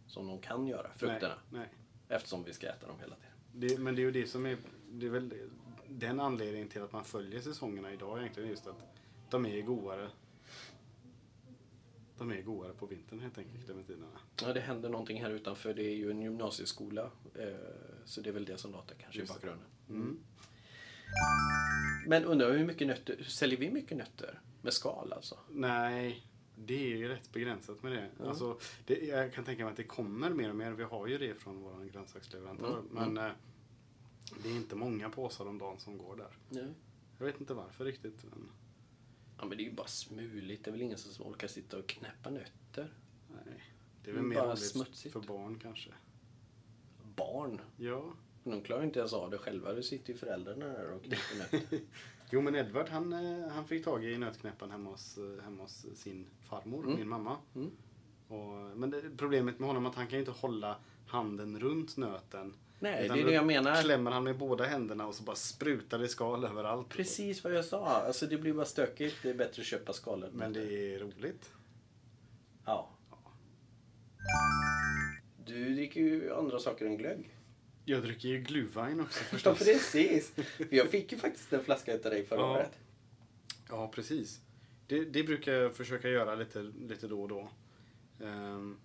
som 0.07 0.27
de 0.27 0.39
kan 0.39 0.67
göra, 0.67 0.91
frukterna. 0.97 1.35
Nej, 1.51 1.61
nej. 1.61 1.69
Eftersom 2.09 2.45
vi 2.45 2.53
ska 2.53 2.69
äta 2.69 2.87
dem 2.87 2.97
hela 3.01 3.15
tiden. 3.15 3.33
Det, 3.53 3.79
men 3.79 3.95
det 3.95 4.01
är 4.01 4.05
ju 4.05 4.11
det 4.11 4.27
som 4.27 4.47
är, 4.47 4.57
det 4.91 5.07
är 5.07 5.11
väl 5.11 5.35
den 5.89 6.21
anledningen 6.21 6.69
till 6.69 6.83
att 6.83 6.93
man 6.93 7.05
följer 7.05 7.41
säsongerna 7.41 7.93
idag 7.93 8.19
egentligen 8.19 8.49
just 8.49 8.67
att 8.67 8.77
de 9.31 9.47
är 9.47 9.63
godare. 9.63 10.09
De 12.19 12.31
är 12.31 12.43
godare 12.43 12.73
på 12.73 12.87
vintern 12.87 13.21
helt 13.21 13.39
enkelt, 13.39 13.65
clementinerna. 13.65 14.19
Ja, 14.43 14.53
det 14.53 14.61
händer 14.61 14.89
någonting 14.89 15.23
här 15.23 15.31
utanför. 15.31 15.75
Det 15.75 15.83
är 15.83 15.97
ju 15.97 16.11
en 16.11 16.23
gymnasieskola. 16.23 17.11
Eh, 17.35 17.49
så 18.05 18.21
det 18.21 18.29
är 18.29 18.33
väl 18.33 18.45
det 18.45 18.59
som 18.59 18.73
låter 18.73 18.95
kanske 18.95 19.21
Just 19.21 19.33
i 19.33 19.35
bakgrunden. 19.35 19.67
Mm. 19.89 20.19
Men 22.07 22.25
undrar 22.25 22.53
hur 22.53 22.67
mycket 22.67 22.87
nötter, 22.87 23.23
säljer 23.23 23.59
vi 23.59 23.71
mycket 23.71 23.97
nötter? 23.97 24.41
Med 24.63 24.73
skal 24.73 25.13
alltså? 25.13 25.39
Nej, 25.51 26.29
det 26.57 26.93
är 26.93 26.97
ju 26.97 27.09
rätt 27.09 27.33
begränsat 27.33 27.83
med 27.83 27.93
det. 27.93 28.11
Ja. 28.19 28.29
Alltså, 28.29 28.59
det. 28.87 28.95
Jag 28.95 29.33
kan 29.33 29.45
tänka 29.45 29.65
mig 29.65 29.71
att 29.71 29.77
det 29.77 29.85
kommer 29.85 30.31
mer 30.31 30.51
och 30.51 30.57
mer. 30.57 30.71
Vi 30.71 30.85
har 30.85 31.07
ju 31.07 31.19
det 31.19 31.35
från 31.35 31.63
vår 31.63 31.85
grönsaksleverantör. 31.85 32.79
Mm, 32.79 33.15
Men 33.15 33.17
eh, 33.27 33.33
det 34.43 34.49
är 34.49 34.57
inte 34.57 34.77
många 34.77 35.11
påsar 35.11 35.47
om 35.47 35.59
dagen 35.59 35.79
som 35.79 35.99
går 35.99 36.17
där. 36.17 36.37
Nej. 36.49 36.75
Jag 37.19 37.27
vet 37.27 37.41
inte 37.41 37.55
varför 37.55 37.85
riktigt. 37.85 38.25
Men, 38.31 38.51
Ja, 39.39 39.45
men 39.47 39.59
det 39.59 39.63
är 39.65 39.69
ju 39.69 39.73
bara 39.75 39.87
smuligt. 39.87 40.65
Det 40.65 40.71
är 40.71 40.73
väl 40.73 40.83
ingen 40.83 40.99
som 40.99 41.27
orkar 41.27 41.49
sitta 41.49 41.79
och 41.79 41.87
knäppa 41.89 42.31
nötter? 42.31 42.93
nej. 43.29 43.63
Det 44.05 44.11
är 44.11 44.15
väl 44.15 44.23
Det 44.23 44.27
är 44.27 44.29
mer 44.29 44.37
bara 44.37 44.49
roligt 44.49 44.59
smutsigt. 44.65 45.13
för 45.13 45.21
barn 45.21 45.59
kanske. 45.63 45.91
Barn? 47.17 47.61
Ja. 47.77 48.13
De 48.45 48.63
klarar 48.63 48.83
inte 48.85 48.99
ens 48.99 49.13
av 49.13 49.31
det 49.31 49.39
själva. 49.39 49.73
Det 49.73 49.83
sitter 49.83 50.13
ju 50.13 50.19
föräldrarna 50.19 50.67
där 50.67 50.91
och 50.91 51.03
knäpper 51.05 51.39
nötter. 51.53 51.81
Jo 52.31 52.41
men 52.41 52.55
Edvard 52.55 52.89
han, 52.89 53.13
eh, 53.13 53.49
han 53.49 53.65
fick 53.65 53.85
tag 53.85 54.05
i 54.05 54.19
nötknäpparen 54.19 54.73
hemma 54.73 54.91
hos, 54.91 55.19
eh, 55.19 55.43
hemma 55.45 55.63
hos 55.63 55.87
sin 55.95 56.27
farmor, 56.41 56.85
Mm. 56.85 56.97
min 56.97 57.09
mamma. 57.09 57.37
Mm. 57.55 57.71
Och, 58.29 58.79
men 58.79 58.91
det, 58.91 59.03
problemet 59.17 59.59
med 59.59 59.67
honom 59.69 59.85
är 59.87 59.91
att 59.91 59.95
han 59.97 60.07
kan 60.07 60.13
ju 60.19 60.21
inte 60.21 60.31
hålla 60.41 60.77
handen 61.07 61.61
runt 61.61 61.97
nöten. 61.97 62.55
Nej, 62.81 63.05
Utan 63.05 63.17
det 63.17 63.23
är 63.23 63.27
det 63.27 63.33
jag 63.33 63.47
menar. 63.47 63.83
klämmer 63.83 64.11
han 64.11 64.25
med 64.25 64.39
båda 64.39 64.65
händerna 64.65 65.07
och 65.07 65.15
så 65.15 65.23
bara 65.23 65.37
sprutar 65.37 65.99
det 65.99 66.09
skal 66.09 66.45
överallt. 66.45 66.89
Precis 66.89 67.45
vad 67.45 67.53
jag 67.55 67.65
sa. 67.65 67.87
Alltså 67.87 68.27
det 68.27 68.39
blir 68.39 68.53
bara 68.53 68.65
stökigt. 68.67 69.17
Det 69.23 69.31
är 69.31 69.35
bättre 69.35 69.61
att 69.61 69.67
köpa 69.67 69.93
skalet. 69.93 70.33
Men 70.35 70.53
det 70.53 70.95
är 70.95 70.99
roligt. 70.99 71.51
Ja. 72.65 72.91
Du 75.47 75.75
dricker 75.75 76.01
ju 76.01 76.35
andra 76.35 76.59
saker 76.59 76.87
än 76.87 76.97
glögg. 76.97 77.35
Jag 77.85 78.03
dricker 78.03 78.29
ju 78.29 78.43
glühwein 78.43 79.03
också 79.03 79.21
Ja, 79.21 79.29
förstås. 79.31 79.59
precis. 79.59 80.31
För 80.31 80.75
jag 80.75 80.89
fick 80.89 81.13
ju 81.13 81.19
faktiskt 81.19 81.53
en 81.53 81.65
flaska 81.65 81.95
utav 81.95 82.11
dig 82.13 82.25
förra 82.27 82.41
Ja. 82.41 82.51
året. 82.53 82.73
Ja, 83.69 83.91
precis. 83.95 84.41
Det, 84.87 85.05
det 85.05 85.23
brukar 85.23 85.53
jag 85.53 85.75
försöka 85.75 86.09
göra 86.09 86.35
lite, 86.35 86.63
lite 86.89 87.07
då 87.09 87.23
och 87.23 87.29
då. 87.29 87.49
Ehm, 88.25 88.77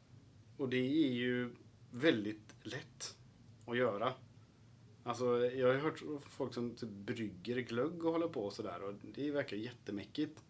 och 0.58 0.70
det 0.70 0.78
är 1.06 1.12
ju 1.12 1.50
väldigt 1.92 2.56
lätt 2.64 3.16
att 3.66 3.78
göra. 3.78 4.14
Alltså, 5.04 5.46
jag 5.46 5.68
har 5.68 5.76
hört 5.76 6.02
folk 6.30 6.54
som 6.54 6.76
typ 6.76 6.90
brygger 6.90 7.60
glögg 7.60 8.06
och 8.06 8.12
håller 8.12 8.28
på 8.28 8.46
och 8.46 8.54
sådär 8.54 8.84
och 8.84 8.94
det 9.16 9.32
verkar 9.32 9.58
jättemäckigt. 9.58 10.44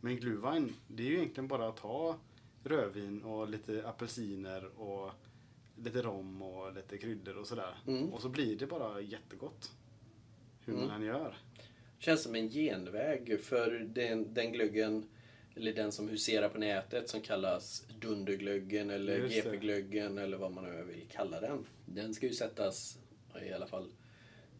Men 0.00 0.18
glühwein, 0.18 0.72
det 0.88 1.02
är 1.02 1.06
ju 1.06 1.16
egentligen 1.16 1.48
bara 1.48 1.68
att 1.68 1.76
ta 1.76 2.16
rödvin 2.64 3.22
och 3.22 3.48
lite 3.48 3.88
apelsiner 3.88 4.80
och 4.80 5.10
lite 5.76 6.02
rom 6.02 6.42
och 6.42 6.74
lite 6.74 6.98
kryddor 6.98 7.36
och 7.36 7.46
sådär. 7.46 7.74
Mm. 7.86 8.12
Och 8.12 8.22
så 8.22 8.28
blir 8.28 8.56
det 8.58 8.66
bara 8.66 9.00
jättegott. 9.00 9.72
Hur 10.64 10.74
Mm. 10.74 10.86
man 10.86 10.96
än 10.96 11.06
gör. 11.06 11.36
Känns 11.98 12.22
som 12.22 12.34
en 12.34 12.48
genväg 12.48 13.40
för 13.40 13.70
den, 13.94 14.34
den 14.34 14.52
glöggen, 14.52 15.04
eller 15.56 15.72
den 15.72 15.92
som 15.92 16.08
huserar 16.08 16.48
på 16.48 16.58
nätet 16.58 17.08
som 17.08 17.20
kallas 17.20 17.86
Dunderglöggen 18.00 18.90
eller. 18.90 19.28
GP-glöggen 19.28 20.18
eller 20.18 20.36
vad 20.36 20.52
man 20.52 20.64
nu 20.64 20.84
vill 20.84 21.06
kalla 21.10 21.40
den. 21.40 21.66
Den 21.86 22.14
ska 22.14 22.26
ju 22.26 22.32
sättas 22.32 22.98
i 23.42 23.52
alla 23.52 23.66
fall 23.66 23.92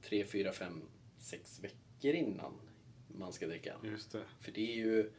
3, 0.03 0.25
4, 0.25 0.53
5, 0.53 0.83
6 1.19 1.61
veckor 1.61 2.15
innan 2.15 2.53
man 3.09 3.33
ska 3.33 3.47
dricka. 3.47 3.77
Just 3.85 4.13
det. 4.13 4.23
För 4.41 4.53
det 4.53 4.73
är 4.73 4.77
ju 4.77 5.11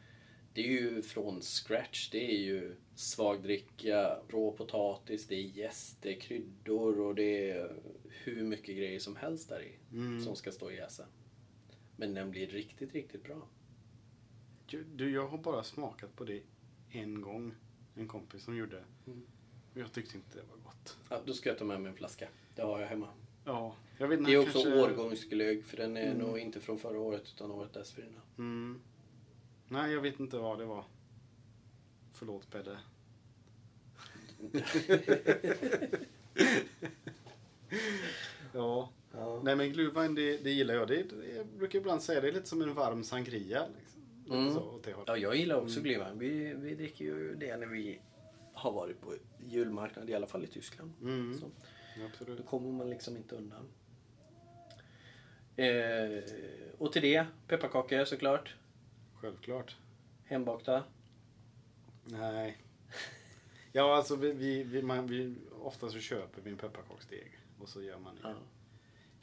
det 0.54 0.60
är 0.60 0.68
ju 0.68 1.02
från 1.02 1.42
scratch. 1.42 2.10
Det 2.10 2.30
är 2.34 2.38
ju 2.38 2.76
svagdricka, 2.94 4.18
rå 4.28 4.52
potatis, 4.52 5.26
det 5.26 5.34
är 5.34 5.42
jäst, 5.42 5.98
det 6.02 6.16
är 6.16 6.20
kryddor 6.20 7.00
och 7.00 7.14
det 7.14 7.50
är 7.50 7.76
hur 8.08 8.44
mycket 8.44 8.76
grejer 8.76 8.98
som 8.98 9.16
helst 9.16 9.48
där 9.48 9.62
i 9.62 9.72
Mm. 9.92 10.20
som 10.20 10.36
ska 10.36 10.52
stå 10.52 10.66
och 10.66 10.74
jäsa. 10.74 11.06
Men 11.96 12.14
den 12.14 12.30
blir 12.30 12.46
riktigt, 12.46 12.92
riktigt 12.92 13.24
bra. 13.24 13.48
Du, 14.66 15.10
jag 15.10 15.26
har 15.28 15.38
bara 15.38 15.62
smakat 15.64 16.16
på 16.16 16.24
det 16.24 16.42
en 16.90 17.20
gång. 17.20 17.54
En 17.94 18.08
kompis 18.08 18.44
som 18.44 18.56
gjorde. 18.56 18.84
Mm. 19.06 19.26
Jag 19.74 19.92
tyckte 19.92 20.16
inte 20.16 20.38
det 20.38 20.44
var 20.50 20.56
gott. 20.64 20.98
Ja, 21.08 21.20
då 21.26 21.32
ska 21.32 21.48
jag 21.48 21.58
ta 21.58 21.64
med 21.64 21.80
mig 21.80 21.90
en 21.90 21.96
flaska. 21.96 22.28
Det 22.54 22.62
har 22.62 22.80
jag 22.80 22.86
hemma. 22.88 23.08
Ja, 23.44 23.76
jag 23.98 24.08
vet 24.08 24.18
inte. 24.18 24.30
Det 24.30 24.34
är 24.34 24.40
också 24.40 24.52
kanske- 24.62 24.82
årgångsglögg 24.82 25.64
för 25.64 25.76
den 25.76 25.96
är 25.96 26.06
Mm. 26.06 26.18
nog 26.18 26.38
inte 26.38 26.60
från 26.60 26.78
förra 26.78 26.98
året 26.98 27.22
utan 27.34 27.50
året 27.50 27.72
dessförinnan. 27.72 28.20
Mm. 28.38 28.80
Nej, 29.68 29.92
jag 29.92 30.00
vet 30.00 30.20
inte 30.20 30.38
vad 30.38 30.58
det 30.58 30.64
var. 30.64 30.84
Förlåt 32.12 32.50
Pelle. 32.50 32.78
ja. 38.52 38.90
Ja. 39.12 39.40
Nej 39.44 39.56
men 39.56 39.72
glühwein 39.72 40.14
det, 40.14 40.36
det 40.36 40.50
gillar 40.50 40.74
jag. 40.74 40.88
Det, 40.88 41.02
det, 41.02 41.36
jag 41.36 41.46
brukar 41.46 41.78
ibland 41.78 42.02
säga 42.02 42.20
det 42.20 42.28
är 42.28 42.32
lite 42.32 42.48
som 42.48 42.62
en 42.62 42.74
varm 42.74 43.04
sangria. 43.04 43.66
Liksom. 43.78 44.00
Mm. 44.30 44.54
så, 44.54 44.80
det 44.84 44.94
ja, 45.06 45.16
jag 45.16 45.36
gillar 45.36 45.56
också 45.56 45.80
glühwein. 45.80 46.18
Vi, 46.18 46.54
vi 46.54 46.74
dricker 46.74 47.04
ju 47.04 47.34
det 47.34 47.56
när 47.56 47.66
vi 47.66 48.00
har 48.52 48.72
varit 48.72 49.00
på 49.00 49.14
julmarknad, 49.46 50.10
i 50.10 50.14
alla 50.14 50.26
fall 50.26 50.44
i 50.44 50.46
Tyskland. 50.46 50.92
Mm. 51.02 51.34
Så. 51.38 51.50
Då 51.96 52.04
Absolut. 52.06 52.46
kommer 52.46 52.72
man 52.72 52.90
liksom 52.90 53.16
inte 53.16 53.36
undan. 53.36 53.68
Eh, 55.56 56.22
och 56.78 56.92
till 56.92 57.02
det, 57.02 57.26
pepparkakor 57.48 58.04
såklart. 58.04 58.54
Självklart. 59.14 59.76
Hembakta. 60.24 60.84
Nej. 62.04 62.56
Ja, 63.72 63.96
alltså 63.96 64.16
vi, 64.16 64.32
vi, 64.32 64.62
vi, 64.62 64.82
man, 64.82 65.06
vi, 65.06 65.34
ofta 65.60 65.88
så 65.88 65.98
köper 65.98 66.42
vi 66.42 66.50
en 66.50 66.56
pepparkaksdeg 66.56 67.38
och 67.58 67.68
så 67.68 67.82
gör 67.82 67.98
man 67.98 68.18
Ja. 68.22 68.30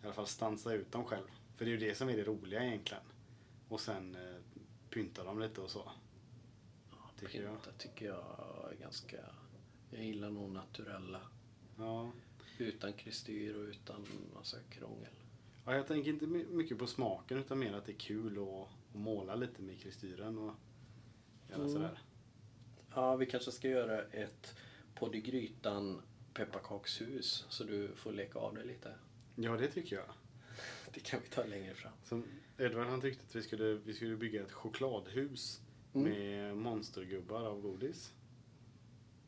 i 0.01 0.05
alla 0.05 0.13
fall 0.13 0.27
stansa 0.27 0.74
ut 0.74 0.91
dem 0.91 1.05
själv. 1.05 1.27
För 1.55 1.65
det 1.65 1.72
är 1.72 1.77
ju 1.77 1.88
det 1.88 1.96
som 1.96 2.10
är 2.10 2.17
det 2.17 2.24
roliga 2.24 2.63
egentligen. 2.63 3.03
Och 3.70 3.79
sen 3.79 4.15
eh, 4.15 4.61
pynta 4.93 5.24
dem 5.24 5.39
lite 5.39 5.62
och 5.62 5.69
så. 5.69 5.91
Tycker 7.19 7.43
jag. 7.43 7.51
Pinta 7.51 7.71
tycker 7.77 8.05
jag 8.05 8.71
är 8.71 8.75
ganska... 8.81 9.17
Jag 9.91 10.03
gillar 10.05 10.29
nog 10.29 10.51
naturella. 10.51 11.21
Ja. 11.77 12.12
Utan 12.57 12.93
kristyr 12.93 13.55
och 13.55 13.62
utan 13.69 14.05
massa 14.36 14.57
krångel. 14.69 15.10
ja, 15.65 15.75
jag 15.75 15.88
tänker 15.88 16.10
inte 16.10 16.27
my- 16.27 16.45
mycket 16.45 16.77
på 16.79 16.88
smaken 16.88 17.38
utan 17.38 17.60
mer 17.60 17.74
att 17.74 17.86
det 17.86 17.91
är 17.91 17.98
kul 18.00 18.38
att, 18.39 18.48
att 18.48 18.95
måla 18.95 19.36
lite 19.36 19.62
med 19.62 19.79
kristyren 19.81 20.38
och 20.38 20.53
göra 21.50 21.60
Mm. 21.62 21.74
sådär. 21.74 22.01
Ja, 22.95 23.15
vi 23.15 23.25
kanske 23.25 23.51
ska 23.51 23.67
göra 23.69 24.03
ett 24.03 24.55
podd 24.95 25.15
i 25.15 25.21
grytan 25.21 26.01
pepparkakshus 26.33 27.45
så 27.50 27.63
du 27.63 27.95
får 27.95 28.12
leka 28.12 28.39
av 28.39 28.55
dig 28.55 28.65
lite. 28.67 28.95
Ja, 29.36 29.57
det 29.57 29.67
tycker 29.67 29.95
jag. 29.95 30.05
Det 30.93 31.00
kan 31.00 31.19
vi 31.24 31.27
ta 31.27 31.43
längre 31.43 31.74
fram. 31.74 31.91
Som 32.03 32.24
Edvard 32.57 32.88
han 32.88 33.01
tyckte 33.01 33.24
att 33.27 33.36
vi 33.36 33.41
skulle, 33.41 33.74
vi 33.74 33.93
skulle 33.93 34.15
bygga 34.17 34.41
ett 34.43 34.51
chokladhus 34.51 35.62
Mm. 35.93 36.10
med 36.10 36.57
monstergubbar 36.57 37.41
av 37.45 37.62
godis. 37.62 38.13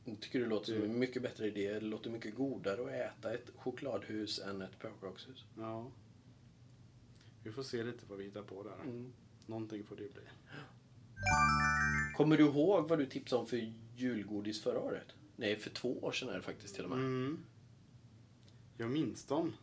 Jag 0.06 0.20
tycker 0.20 0.40
det 0.40 0.46
låter 0.46 0.74
som 0.74 0.84
en 0.84 1.00
mycket 1.00 1.22
bättre 1.22 1.48
idé. 1.48 1.74
Det 1.74 1.80
låter 1.80 2.10
mycket 2.10 2.36
godare 2.36 2.82
att 2.82 3.18
äta 3.18 3.34
ett 3.34 3.50
chokladhus 3.56 4.40
än 4.40 4.62
ett 4.62 4.80
pepparkakshus. 4.80 5.46
Ja. 5.58 5.92
Vi 7.44 7.52
får 7.52 7.64
se 7.64 7.84
lite 7.84 8.06
vad 8.08 8.18
vi 8.18 8.24
hittar 8.26 8.42
på 8.44 8.64
där. 8.64 8.82
Mm. 8.84 9.14
Någonting 9.46 9.84
får 9.84 9.96
det 9.96 10.14
bli. 10.14 10.24
Kommer 12.16 12.38
du 12.38 12.44
ihåg 12.44 12.88
vad 12.90 13.00
du 13.00 13.06
tipsade 13.06 13.42
om 13.42 13.48
för 13.48 13.74
julgodis 13.96 14.62
förra 14.62 14.80
året? 14.80 15.08
Nej, 15.36 15.56
för 15.56 15.70
två 15.70 16.00
år 16.04 16.12
sedan 16.12 16.30
är 16.30 16.34
det 16.34 16.42
faktiskt 16.42 16.76
till 16.76 16.84
och 16.84 16.90
med. 16.90 17.00
Mm. 17.00 17.40
Jag 18.78 18.92
minns 18.92 19.26
dem. 19.26 19.54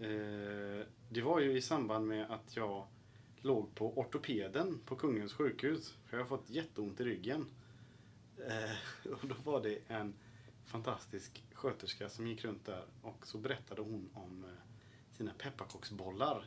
Eh, 0.00 0.86
det 1.08 1.22
var 1.22 1.40
ju 1.40 1.56
i 1.56 1.60
samband 1.60 2.06
med 2.06 2.30
att 2.30 2.56
jag 2.56 2.86
låg 3.40 3.74
på 3.74 3.98
ortopeden 3.98 4.80
på 4.84 4.96
Kungens 4.96 5.32
sjukhus. 5.32 5.96
För 6.06 6.16
jag 6.16 6.24
har 6.24 6.28
fått 6.28 6.50
jätteont 6.50 7.00
i 7.00 7.04
ryggen. 7.04 7.46
Eh, 8.46 9.12
och 9.12 9.28
då 9.28 9.34
var 9.44 9.62
det 9.62 9.78
en 9.88 10.14
fantastisk 10.66 11.44
sköterska 11.52 12.08
som 12.08 12.26
gick 12.26 12.44
runt 12.44 12.64
där 12.64 12.84
och 13.02 13.26
så 13.26 13.38
berättade 13.38 13.82
hon 13.82 14.10
om 14.14 14.44
eh, 14.44 14.50
sina 15.16 15.32
pepparkaksbollar. 15.38 16.46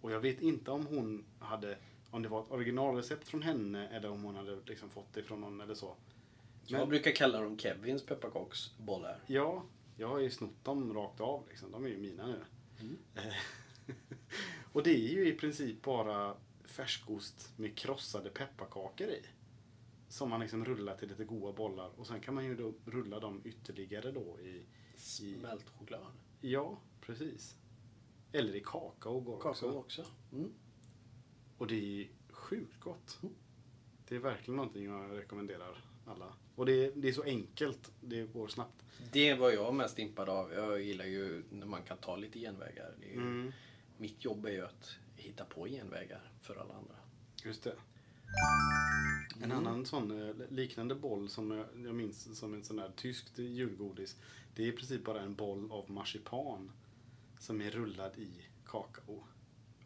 Och 0.00 0.12
jag 0.12 0.20
vet 0.20 0.40
inte 0.40 0.70
om 0.70 0.86
hon 0.86 1.24
hade, 1.38 1.78
om 2.10 2.22
det 2.22 2.28
var 2.28 2.42
ett 2.42 2.50
originalrecept 2.50 3.28
från 3.28 3.42
henne 3.42 3.88
eller 3.88 4.10
om 4.10 4.22
hon 4.22 4.36
hade 4.36 4.58
liksom 4.66 4.90
fått 4.90 5.12
det 5.12 5.22
från 5.22 5.40
någon 5.40 5.60
eller 5.60 5.74
så. 5.74 5.96
Jag 6.66 6.78
Men- 6.78 6.88
brukar 6.88 7.10
kalla 7.10 7.40
dem 7.40 7.58
Kevins 7.58 8.02
pepparkaksbollar. 8.06 9.20
Ja, 9.26 9.62
jag 9.96 10.08
har 10.08 10.18
ju 10.18 10.30
snott 10.30 10.64
dem 10.64 10.94
rakt 10.94 11.20
av. 11.20 11.44
Liksom. 11.48 11.70
De 11.72 11.84
är 11.84 11.88
ju 11.88 11.98
mina 11.98 12.26
nu. 12.26 12.40
Mm. 12.80 12.98
Och 14.72 14.82
det 14.82 14.90
är 14.90 15.08
ju 15.12 15.28
i 15.28 15.32
princip 15.32 15.82
bara 15.82 16.36
färskost 16.64 17.52
med 17.56 17.78
krossade 17.78 18.30
pepparkakor 18.30 19.08
i. 19.08 19.22
som 20.08 20.30
man 20.30 20.40
liksom 20.40 20.64
rullar 20.64 20.96
till 20.96 21.08
lite 21.08 21.24
goda 21.24 21.52
bollar. 21.52 21.90
Och 21.96 22.06
sen 22.06 22.20
kan 22.20 22.34
man 22.34 22.44
ju 22.44 22.56
då 22.56 22.74
rulla 22.84 23.20
dem 23.20 23.40
ytterligare 23.44 24.12
då 24.12 24.40
i... 24.40 24.64
Smält 24.96 25.68
choklad. 25.68 26.06
Ja, 26.40 26.78
precis. 27.00 27.56
Eller 28.32 28.56
i 28.56 28.60
kakao 28.60 29.20
går 29.20 29.36
Kakao 29.36 29.50
också. 29.50 29.72
också. 29.72 30.04
Mm. 30.32 30.52
Och 31.58 31.66
det 31.66 32.02
är 32.02 32.08
sjukt 32.30 32.80
gott. 32.80 33.18
Mm. 33.22 33.34
Det 34.08 34.14
är 34.16 34.18
verkligen 34.20 34.56
någonting 34.56 34.84
jag 34.84 35.16
rekommenderar 35.18 35.84
alla. 36.06 36.32
Och 36.54 36.66
det 36.66 36.84
är, 36.84 36.92
det 36.94 37.08
är 37.08 37.12
så 37.12 37.22
enkelt. 37.22 37.90
Det 38.00 38.22
går 38.32 38.48
snabbt. 38.48 38.84
Det 39.12 39.34
var 39.34 39.50
jag 39.50 39.74
mest 39.74 39.98
impad 39.98 40.28
av. 40.28 40.52
Jag 40.52 40.82
gillar 40.82 41.04
ju 41.04 41.42
när 41.50 41.66
man 41.66 41.82
kan 41.82 41.96
ta 41.96 42.16
lite 42.16 42.38
genvägar. 42.38 42.92
Det 43.00 43.06
är 43.06 43.10
ju, 43.10 43.16
Mm, 43.20 43.52
Mitt 43.96 44.24
jobb 44.24 44.46
är 44.46 44.50
ju 44.50 44.64
att 44.64 44.96
hitta 45.16 45.44
på 45.44 45.66
genvägar 45.66 46.30
för 46.42 46.56
alla 46.56 46.74
andra. 46.74 46.94
just 47.44 47.62
det. 47.62 47.74
En 49.36 49.42
Mm. 49.52 49.56
annan 49.56 49.86
sån 49.86 50.28
eh, 50.28 50.34
liknande 50.50 50.94
boll 50.94 51.28
som 51.28 51.50
jag, 51.50 51.66
jag 51.84 51.94
minns 51.94 52.38
som 52.38 52.54
en 52.54 52.64
sån 52.64 52.76
där 52.76 52.90
tyskt 52.96 53.38
julgodis. 53.38 54.16
Det 54.54 54.62
är 54.62 54.66
i 54.66 54.72
princip 54.72 55.04
bara 55.04 55.20
en 55.20 55.34
boll 55.34 55.72
av 55.72 55.90
marsipan 55.90 56.70
som 57.38 57.60
är 57.60 57.70
rullad 57.70 58.18
i 58.18 58.28
kakao. 58.66 59.24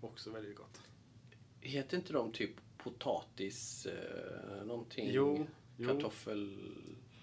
Också 0.01 0.31
väldigt 0.31 0.57
gott. 0.57 0.81
Heter 1.61 1.97
inte 1.97 2.13
de 2.13 2.33
typ 2.33 2.51
potatis 2.79 3.87
eh, 3.87 4.65
någonting? 4.67 5.09
Jo, 5.13 5.47
jo. 5.78 5.88
Kartoffel... 5.88 6.58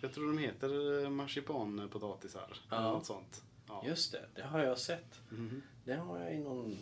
Jag 0.01 0.13
tror 0.13 0.27
de 0.27 0.37
heter 0.37 1.03
eh, 1.03 1.09
marsipanpotatisar. 1.09 2.57
Ja. 2.69 2.77
Eller 2.77 2.89
något 2.89 3.05
sånt. 3.05 3.43
Ja. 3.67 3.83
Just 3.85 4.11
det, 4.11 4.25
det 4.35 4.41
har 4.41 4.59
jag 4.59 4.79
sett. 4.79 5.21
Mhm. 5.29 5.61
Det 5.85 5.93
har 5.93 6.19
jag 6.19 6.35
i 6.35 6.39
någon 6.39 6.77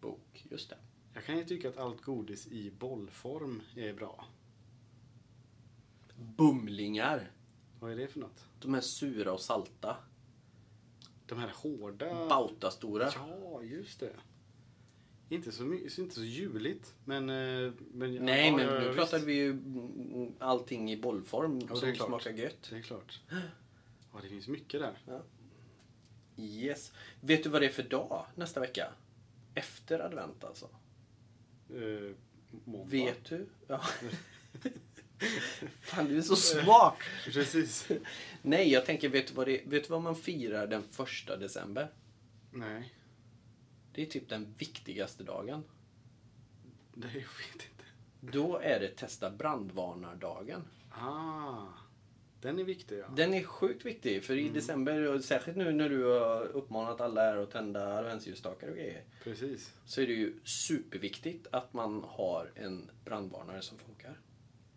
bok. 0.00 0.46
Just 0.50 0.70
det. 0.70 0.76
Jag 1.14 1.24
kan 1.24 1.38
ju 1.38 1.44
tycka 1.44 1.68
att 1.68 1.76
allt 1.76 2.02
godis 2.02 2.46
i 2.46 2.70
bollform 2.70 3.62
är 3.76 3.92
bra. 3.92 4.24
Bumlingar. 6.16 7.30
Vad 7.80 7.92
är 7.92 7.96
det 7.96 8.08
för 8.08 8.20
något? 8.20 8.46
De 8.60 8.74
är 8.74 8.80
sura 8.80 9.32
och 9.32 9.40
salta. 9.40 9.96
De 11.26 11.38
här 11.38 11.52
hårda... 11.54 12.28
Bautastora. 12.28 13.10
Ja, 13.14 13.62
just 13.62 14.00
det. 14.00 14.16
Inte 15.28 15.52
så, 15.52 15.74
inte 15.74 16.14
så 16.14 16.24
juligt, 16.24 16.94
men... 17.04 17.30
eh, 17.30 17.72
men 17.92 18.14
Nej, 18.14 18.46
ja, 18.46 18.56
men 18.56 18.66
ja, 18.66 18.74
ja, 18.74 18.80
nu 18.80 18.86
visst. 18.86 18.96
pratade 18.98 19.24
vi 19.24 19.34
ju 19.34 19.58
allting 20.38 20.92
i 20.92 20.96
bollform 20.96 21.58
det 21.60 21.64
är 21.72 21.76
som 21.76 21.92
klart. 21.92 22.08
smakar 22.08 22.30
gött. 22.30 22.66
Det 22.70 22.76
är 22.76 22.82
klart. 22.82 23.20
Ja, 24.12 24.18
det 24.22 24.28
finns 24.28 24.48
mycket 24.48 24.80
där. 24.80 25.22
Yes. 26.36 26.92
Vet 27.20 27.42
du 27.42 27.48
vad 27.48 27.62
det 27.62 27.66
är 27.66 27.70
för 27.72 27.82
dag 27.82 28.26
nästa 28.34 28.60
vecka? 28.60 28.92
Efter 29.54 29.98
advent 30.00 30.44
alltså. 30.44 30.68
Eh, 31.70 32.14
måndag. 32.64 32.88
Vet 32.90 33.24
du? 33.24 33.46
Ja. 33.66 33.80
Fan, 35.80 36.04
du 36.08 36.18
är 36.18 36.22
så 36.22 36.36
smart! 36.36 36.94
Precis. 37.24 37.88
Nej, 38.42 38.72
jag 38.72 38.86
tänker, 38.86 39.08
vet 39.08 39.26
du, 39.28 39.34
vad 39.34 39.46
det, 39.46 39.62
vet 39.66 39.84
du 39.84 39.88
vad 39.88 40.02
man 40.02 40.16
firar 40.16 40.66
den 40.66 40.82
första 40.90 41.36
december? 41.36 41.92
Nej, 42.50 42.92
Det 43.94 44.02
är 44.02 44.06
typ 44.06 44.28
den 44.28 44.54
viktigaste 44.58 45.24
dagen. 45.24 45.64
det 46.94 47.06
jag 47.06 47.14
vet 47.14 47.68
inte. 47.70 47.84
Då 48.20 48.58
är 48.58 48.80
det 48.80 48.88
testa 48.88 49.30
brandvarnardagen. 49.30 50.64
Ah, 50.90 51.66
den 52.40 52.58
är 52.58 52.64
viktig 52.64 52.98
ja. 52.98 53.06
Den 53.16 53.34
är 53.34 53.42
sjukt 53.42 53.84
viktig, 53.84 54.24
för 54.24 54.36
i 54.36 54.48
december, 54.48 55.14
och 55.14 55.24
särskilt 55.24 55.56
nu 55.56 55.72
när 55.72 55.88
du 55.88 56.04
har 56.04 56.44
uppmanat 56.44 57.00
alla 57.00 57.20
här 57.20 57.36
att 57.36 57.50
tända 57.50 57.98
adventsljusstakar 57.98 58.68
och 58.68 58.76
grejer, 58.76 59.04
Precis. 59.22 59.72
så 59.84 60.00
är 60.00 60.06
det 60.06 60.12
ju 60.12 60.34
superviktigt 60.44 61.46
att 61.50 61.72
man 61.72 62.04
har 62.08 62.50
en 62.54 62.90
brandvarnare 63.04 63.62
som 63.62 63.78
funkar. 63.78 64.20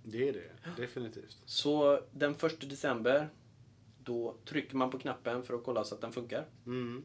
Det 0.03 0.29
är 0.29 0.33
det, 0.33 0.81
definitivt. 0.81 1.37
Så 1.45 2.01
den 2.11 2.35
första 2.35 2.67
december, 2.67 3.29
då 4.03 4.35
trycker 4.45 4.75
man 4.75 4.91
på 4.91 4.99
knappen 4.99 5.43
för 5.43 5.53
att 5.53 5.63
kolla 5.63 5.83
så 5.83 5.95
att 5.95 6.01
den 6.01 6.11
funkar. 6.13 6.45
Mm. 6.65 7.03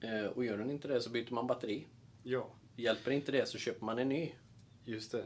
Eh, 0.00 0.26
Och 0.26 0.44
gör 0.44 0.58
den 0.58 0.70
inte 0.70 0.88
det 0.88 1.00
så 1.00 1.10
byter 1.10 1.32
man 1.34 1.46
batteri. 1.46 1.86
Ja, 2.22 2.50
Hjälper 2.76 3.10
inte 3.10 3.32
det 3.32 3.48
så 3.48 3.58
köper 3.58 3.84
man 3.84 3.98
en 3.98 4.08
ny. 4.08 4.32
just 4.84 5.12
det. 5.12 5.24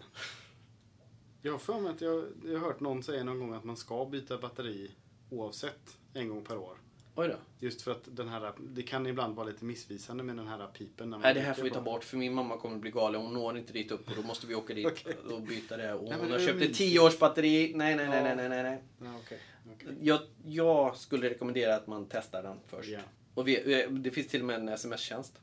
Jag 1.43 1.53
har 1.53 1.59
för 1.59 1.81
mig 1.81 1.93
att 1.93 2.01
jag, 2.01 2.25
jag 2.45 2.53
har 2.59 2.67
hört 2.67 2.81
någon 2.81 3.03
säga 3.03 3.25
någon 3.25 3.39
gång 3.41 3.55
att 3.55 3.65
man 3.65 3.77
ska 3.77 4.05
byta 4.05 4.39
batteri 4.39 4.91
oavsett 5.31 5.97
en 6.15 6.29
gång 6.29 6.45
per 6.45 6.57
år. 6.59 6.77
Oj 7.15 7.29
då. 7.29 7.35
Just 7.67 7.83
för 7.83 7.91
att 7.91 8.03
den 8.17 8.29
här, 8.29 8.53
det 8.59 8.83
kan 8.83 9.07
ibland 9.07 9.37
vara 9.37 9.47
lite 9.47 9.65
missvisande 9.65 10.23
med 10.23 10.37
den 10.37 10.47
här 10.47 10.67
pipen. 10.67 11.11
När 11.11 11.17
man 11.19 11.23
Nej, 11.23 11.35
det 11.35 11.41
här 11.41 11.55
får 11.55 11.63
vi 11.63 11.71
ta 11.71 11.81
bort 11.81 12.05
för 12.05 12.17
min 12.17 12.35
mamma 12.35 12.57
kommer 12.59 12.77
bli 12.79 12.91
galen. 12.91 13.21
Hon 13.23 13.35
når 13.35 13.59
inte 13.59 13.73
dit 13.73 13.91
upp 13.91 14.09
och 14.11 14.17
då 14.17 14.23
måste 14.23 14.47
vi 14.47 14.55
åka 14.55 14.75
dit 14.75 14.87
Okej. 15.07 15.15
och 15.35 15.43
byta 15.43 15.77
det. 15.77 15.95
Och 15.95 16.05
Nej, 16.09 16.19
hon 16.21 16.31
har 16.31 16.39
köpt 16.39 16.51
ett 16.51 16.57
mysigt. 16.57 16.79
10 16.79 17.01
års 17.01 17.19
batteri. 17.19 17.73
Nej, 17.75 17.97
nej, 17.97 18.09
nej, 18.09 18.23
nej, 18.23 18.37
nej, 18.37 18.49
nej, 18.49 18.63
nej. 18.63 18.83
Ja, 19.03 19.19
okej. 19.25 19.39
okej. 19.75 19.97
Jag, 20.01 20.21
jag 20.45 20.97
skulle 20.97 21.31
rekommendera 21.31 21.75
att 21.77 21.87
man 21.87 22.07
testar 22.11 22.43
den 22.43 22.57
först. 22.67 22.89
Ja. 22.89 23.01
Och 23.35 23.49
vi, 23.49 23.87
det 23.91 24.11
finns 24.11 24.29
till 24.29 24.41
och 24.41 24.47
med 24.47 24.57
en 24.61 24.69
sms-tjänst. 24.69 25.41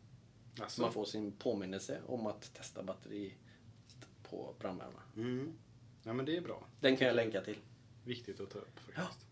Så 0.56 0.64
Alltså. 0.64 0.82
man 0.82 0.92
får 0.94 1.06
sin 1.06 1.32
påminnelse 1.32 2.02
om 2.08 2.28
att 2.28 2.54
testa 2.54 2.84
batteri 2.84 3.34
på 4.30 4.56
brandvärmare. 4.60 5.04
Mm. 5.16 5.54
Ja, 6.04 6.14
men 6.14 6.26
det 6.26 6.38
är 6.38 6.42
bra. 6.42 6.64
Den 6.80 6.98
kan 6.98 7.08
jag 7.08 7.16
länka 7.16 7.42
till. 7.42 7.58
Viktigt 8.06 8.40
att 8.40 8.50
ta 8.50 8.60
upp 8.60 8.80
faktiskt. 8.80 9.26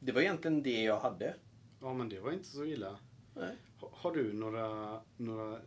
Det 0.00 0.12
var 0.12 0.20
egentligen 0.20 0.62
det 0.62 0.82
jag 0.82 1.00
hade. 1.00 1.34
Ja, 1.80 1.94
men 1.94 2.08
det 2.08 2.20
var 2.20 2.32
inte 2.32 2.48
så 2.48 2.64
illa. 2.64 2.98
Nej. 3.34 3.56
Ha- 3.80 3.90
Har 3.92 4.12
du 4.14 4.32
några, 4.32 5.00
några... 5.16 5.60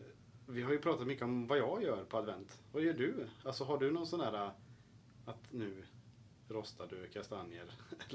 Vi 0.48 0.62
har 0.62 0.72
ju 0.72 0.80
pratat 0.80 1.08
mycket 1.08 1.24
om 1.24 1.48
vad 1.48 1.58
jag 1.58 1.84
gör 1.84 2.04
på 2.04 2.18
advent. 2.18 2.60
Vad 2.72 2.84
gör 2.84 2.94
du? 2.94 3.28
Alltså 3.44 3.64
har 3.64 3.78
du 3.78 3.92
någon 3.92 4.08
sån 4.08 4.20
här 4.20 4.52
att 5.26 5.52
nu 5.52 5.84
rostar 6.50 6.88
du 6.90 7.08
kastanjer? 7.08 7.66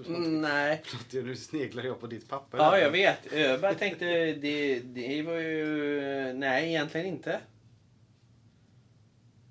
Mm, 0.07 0.41
nej. 0.41 0.83
Förlåt, 0.85 1.27
nu 1.27 1.37
sneglar 1.37 1.85
jag 1.85 2.01
på 2.01 2.07
ditt 2.07 2.29
papper. 2.29 2.59
Ja, 2.59 2.79
jag 2.79 2.91
vet. 2.91 3.33
Jag 3.33 3.61
bara 3.61 3.75
tänkte, 3.75 4.05
det, 4.35 4.81
det 4.81 5.23
var 5.23 5.39
ju... 5.39 6.33
Nej, 6.33 6.69
egentligen 6.69 7.07
inte. 7.07 7.41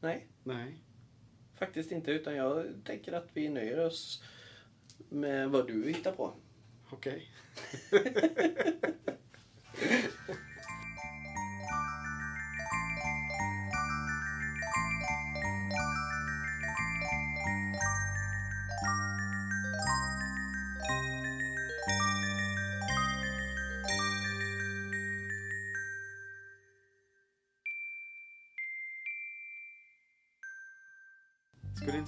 Nej, 0.02 0.28
Nej. 0.44 0.78
faktiskt 1.56 1.92
inte. 1.92 2.12
Utan 2.12 2.36
jag 2.36 2.66
tänker 2.86 3.14
att 3.14 3.28
vi 3.34 3.50
nöjer 3.50 3.86
oss 3.86 4.24
med 5.10 5.50
vad 5.50 5.68
du 5.68 5.88
hittar 5.88 6.12
på. 6.12 6.34
Okej. 6.90 7.32
Skulle 7.88 8.12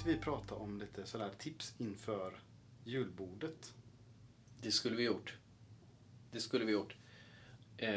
inte 0.06 0.18
vi 0.18 0.24
prata 0.24 0.56
om 0.56 0.80
lite 0.80 1.06
sådär 1.06 1.30
tips 1.38 1.74
inför 1.78 2.34
julbordet? 2.84 3.74
Det 4.62 4.72
skulle 4.72 4.96
vi 4.96 5.04
gjort. 5.04 5.38
Det 6.32 6.39
skulle 6.39 6.65
vi 6.65 6.72
gjort. 6.72 6.96
Eh, 7.78 7.88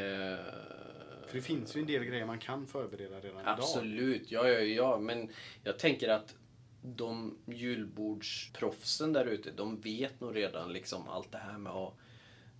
För 1.27 1.33
det 1.33 1.41
finns 1.41 1.75
ju 1.75 1.79
en 1.81 1.87
del 1.87 2.03
grejer 2.03 2.25
man 2.25 2.39
kan 2.39 2.67
förbereda 2.67 3.19
redan 3.19 3.41
idag. 3.41 3.53
Absolut, 3.59 4.31
ja, 4.31 4.47
ja, 4.49 4.59
ja. 4.59 4.99
Men 4.99 5.29
jag 5.63 5.79
tänker 5.79 6.09
att 6.09 6.35
de 6.81 7.37
julbordsproffsen 7.45 9.13
där 9.13 9.25
ute, 9.25 9.51
de 9.51 9.79
vet 9.81 10.19
nog 10.19 10.35
redan 10.35 10.73
liksom 10.73 11.09
allt 11.09 11.31
det 11.31 11.37
här 11.37 11.57
med 11.57 11.71
att 11.73 11.93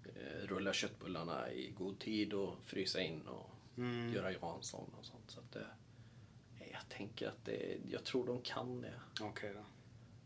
eh, 0.06 0.48
rulla 0.48 0.74
köttbullarna 0.74 1.52
i 1.52 1.70
god 1.78 2.00
tid 2.00 2.34
och 2.34 2.56
frysa 2.66 3.02
in 3.02 3.22
och 3.28 3.50
Mm. 3.78 4.14
göra 4.14 4.32
Jansson 4.32 4.90
och 5.00 5.06
sånt. 5.06 5.32
Så 5.32 5.40
att, 5.40 5.56
eh, 5.56 5.62
tänker 6.89 7.28
att 7.28 7.45
det, 7.45 7.78
jag 7.89 8.04
tror 8.04 8.25
de 8.28 8.41
kan 8.41 8.82
det. 8.82 8.93
Okej 9.21 9.54
då. 9.54 9.65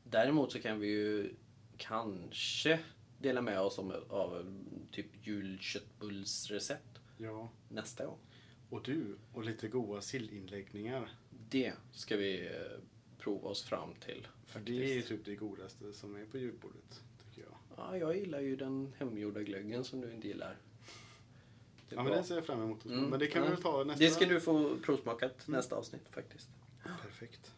Däremot 0.03 0.51
så 0.51 0.59
kan 0.59 0.79
vi 0.79 0.87
ju 0.87 1.33
kanske 1.77 2.79
dela 3.19 3.41
med 3.41 3.59
oss 3.61 3.77
om, 3.77 3.93
av 4.09 4.59
typ 4.91 5.27
julköttbullsrecept 5.27 6.99
Ja. 7.17 7.49
nästa 7.69 8.05
gång. 8.05 8.17
Och 8.69 8.83
du, 8.83 9.17
och 9.33 9.43
lite 9.43 9.67
goda 9.67 10.01
sillinläggningar. 10.01 11.11
Det 11.49 11.73
ska 11.91 12.17
vi 12.17 12.45
eh, 12.47 12.79
prova 13.17 13.49
oss 13.49 13.63
fram 13.63 13.93
till. 13.99 14.27
För 14.45 14.59
det 14.59 14.97
är 14.97 15.01
typ 15.01 15.25
det 15.25 15.35
godaste 15.35 15.93
som 15.93 16.15
är 16.15 16.25
på 16.25 16.37
julbordet, 16.37 17.01
tycker 17.25 17.41
jag. 17.41 17.57
Ja, 17.77 17.97
jag 17.97 18.17
gillar 18.17 18.39
ju 18.39 18.55
den 18.55 18.93
hemgjorda 18.99 19.41
glöggen 19.43 19.83
som 19.83 20.01
du 20.01 20.11
inte 20.13 20.27
gillar. 20.27 20.57
Det 21.93 21.97
är 21.97 21.99
Ja, 21.99 22.03
men 22.03 22.11
bra. 22.11 22.15
den 22.15 22.23
ser 22.25 22.35
jag 22.35 22.45
fram 22.45 22.61
emot. 22.63 22.85
Mm, 22.85 23.05
Men 23.09 23.19
det 23.19 23.27
kan 23.27 23.41
ja. 23.41 23.47
vi 23.49 23.53
väl 23.53 23.63
ta 23.63 23.83
nästa... 23.83 24.03
Det 24.03 24.09
ska 24.11 24.25
du 24.25 24.39
få 24.39 24.77
provsmakat 24.85 25.47
nästa 25.47 25.75
avsnitt 25.75 26.01
faktiskt. 26.11 26.47
Perfekt. 27.01 27.51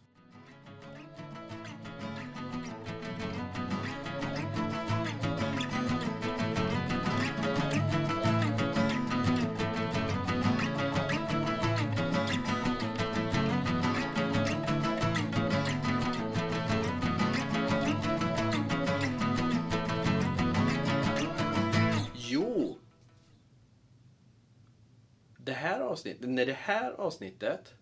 Här 25.65 25.79
avsnittet, 25.79 26.29
när 26.29 26.45
det 26.45 26.53
här 26.53 26.91
avsnittet 26.91 27.73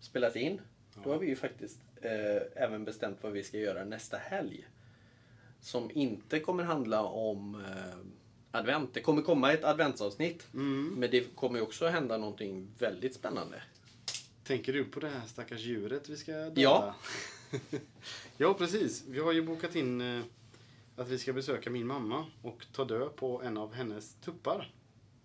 spelas 0.00 0.36
in, 0.36 0.60
då 1.04 1.10
har 1.10 1.18
vi 1.18 1.26
ju 1.26 1.36
faktiskt 1.36 1.78
eh, 2.02 2.62
även 2.62 2.84
bestämt 2.84 3.18
vad 3.20 3.32
vi 3.32 3.42
ska 3.42 3.58
göra 3.58 3.84
nästa 3.84 4.16
helg. 4.16 4.66
Som 5.60 5.90
inte 5.90 6.40
kommer 6.40 6.64
handla 6.64 7.02
om 7.02 7.54
eh, 7.54 7.98
advent. 8.50 8.94
Det 8.94 9.00
kommer 9.00 9.22
komma 9.22 9.52
ett 9.52 9.64
adventsavsnitt. 9.64 10.46
Men 10.96 11.10
det 11.10 11.36
kommer 11.36 11.60
också 11.60 11.86
hända 11.86 12.18
någonting 12.18 12.68
väldigt 12.78 13.14
spännande. 13.14 13.62
Tänker 14.44 14.72
du 14.72 14.84
på 14.84 15.00
det 15.00 15.08
här 15.08 15.26
stackars 15.26 15.60
djuret 15.60 16.08
vi 16.08 16.16
ska 16.16 16.32
döda? 16.32 16.60
Ja. 16.60 16.94
ja, 18.36 18.54
precis. 18.54 19.04
Vi 19.08 19.18
har 19.18 19.32
ju 19.32 19.42
bokat 19.42 19.76
in 19.76 20.00
eh, 20.00 20.22
att 20.96 21.08
vi 21.08 21.18
ska 21.18 21.32
besöka 21.32 21.70
min 21.70 21.86
mamma 21.86 22.26
och 22.42 22.66
ta 22.72 22.84
död 22.84 23.16
på 23.16 23.42
en 23.42 23.56
av 23.56 23.74
hennes 23.74 24.14
tuppar. 24.14 24.72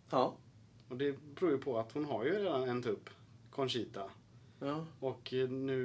Ja. 0.10 0.36
Och 0.90 0.98
det 0.98 1.16
beror 1.36 1.52
ju 1.52 1.58
på 1.58 1.80
att 1.80 1.92
hon 1.92 2.06
har 2.06 2.26
ju 2.26 2.32
redan 2.32 2.70
en 2.70 2.84
tupp, 2.84 3.10
Conchita. 3.50 4.10
ja. 4.60 4.86
Och 5.00 5.34
eh, 5.34 5.50
nu 5.50 5.82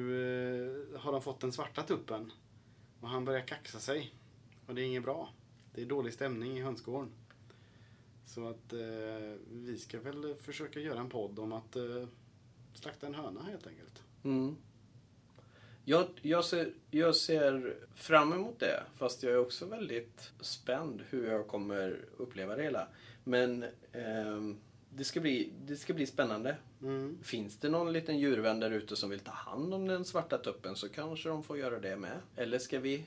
eh, 0.94 1.00
har 1.00 1.12
de 1.12 1.22
fått 1.22 1.40
den 1.40 1.52
svarta 1.52 1.82
tuppen. 1.82 2.32
Och 3.00 3.08
han 3.08 3.24
börjar 3.24 3.40
kaxa 3.40 3.78
sig. 3.78 4.14
Och 4.66 4.74
det 4.74 4.82
är 4.82 4.84
inget 4.84 5.02
bra. 5.02 5.28
Det 5.74 5.82
är 5.82 5.86
dålig 5.86 6.12
stämning 6.12 6.58
i 6.58 6.62
hönsgården. 6.62 7.10
Så 8.26 8.48
att 8.48 8.72
eh, 8.72 9.36
vi 9.52 9.78
ska 9.78 10.00
väl 10.00 10.34
försöka 10.34 10.80
göra 10.80 11.00
en 11.00 11.10
podd 11.10 11.38
om 11.38 11.52
att 11.52 11.76
eh, 11.76 12.06
slakta 12.74 13.06
en 13.06 13.14
höna 13.14 13.42
helt 13.42 13.66
enkelt. 13.66 14.02
Mm. 14.24 14.56
Jag, 15.84 16.06
jag, 16.22 16.44
ser, 16.44 16.72
jag 16.90 17.16
ser 17.16 17.76
fram 17.94 18.32
emot 18.32 18.58
det, 18.58 18.82
fast 18.96 19.22
jag 19.22 19.32
är 19.32 19.38
också 19.38 19.66
väldigt 19.66 20.32
spänd 20.40 21.02
hur 21.08 21.30
jag 21.30 21.46
kommer 21.48 22.04
uppleva 22.16 22.56
det 22.56 22.62
hela. 22.62 22.88
Men 23.24 23.64
ehm, 23.92 24.58
det, 25.00 25.04
ska 25.04 25.20
bli, 25.20 25.52
det 25.66 25.76
ska 25.76 25.94
bli 25.94 26.06
spännande. 26.06 26.56
Mm. 26.82 27.18
Finns 27.22 27.56
det 27.56 27.68
någon 27.68 27.92
liten 27.92 28.18
djurvän 28.18 28.60
där 28.60 28.70
ute 28.70 28.96
som 28.96 29.10
vill 29.10 29.20
ta 29.20 29.32
hand 29.32 29.74
om 29.74 29.86
den 29.86 30.04
svarta 30.04 30.38
tuppen 30.38 30.76
så 30.76 30.88
kanske 30.88 31.28
de 31.28 31.42
får 31.42 31.58
göra 31.58 31.78
det 31.78 31.96
med. 31.96 32.18
Eller 32.36 32.58
ska 32.58 32.80
vi? 32.80 33.04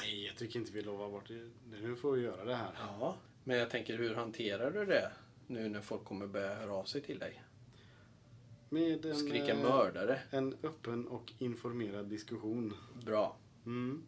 Nej, 0.00 0.26
jag 0.26 0.36
tycker 0.36 0.60
inte 0.60 0.72
vi 0.72 0.82
lovar 0.82 1.10
bort 1.10 1.28
det. 1.28 1.50
Nu 1.80 1.96
får 1.96 2.12
vi 2.12 2.22
göra 2.22 2.44
det 2.44 2.54
här. 2.54 2.70
Ja. 2.78 3.16
Men 3.44 3.56
jag 3.56 3.70
tänker, 3.70 3.98
hur 3.98 4.14
hanterar 4.14 4.70
du 4.70 4.84
det 4.84 5.12
nu 5.46 5.68
när 5.68 5.80
folk 5.80 6.04
kommer 6.04 6.26
börja 6.26 6.54
höra 6.54 6.72
av 6.72 6.84
sig 6.84 7.00
till 7.00 7.18
dig? 7.18 7.42
Med 8.68 9.06
en, 9.06 9.16
Skrika 9.16 9.52
eh, 9.54 9.62
mördare. 9.62 10.20
en 10.30 10.56
öppen 10.62 11.08
och 11.08 11.32
informerad 11.38 12.06
diskussion. 12.06 12.74
Bra. 13.04 13.36
Mm. 13.66 14.02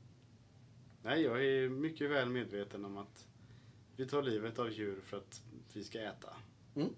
Nej, 1.02 1.22
jag 1.22 1.44
är 1.44 1.68
mycket 1.68 2.10
väl 2.10 2.28
medveten 2.28 2.84
om 2.84 2.98
att 2.98 3.26
vi 3.96 4.06
tar 4.06 4.22
livet 4.22 4.58
av 4.58 4.72
djur 4.72 5.00
för 5.04 5.16
att 5.16 5.42
vi 5.72 5.84
ska 5.84 6.00
äta. 6.00 6.36
Mm. 6.74 6.94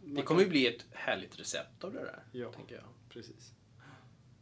Det 0.00 0.22
kommer 0.22 0.40
ju 0.42 0.48
bli 0.48 0.66
ett 0.66 0.86
härligt 0.90 1.40
recept 1.40 1.84
av 1.84 1.92
det 1.92 2.00
där, 2.00 2.22
Ja. 2.32 2.52
tänker 2.52 2.74
jag. 2.74 2.84
Precis. 3.08 3.52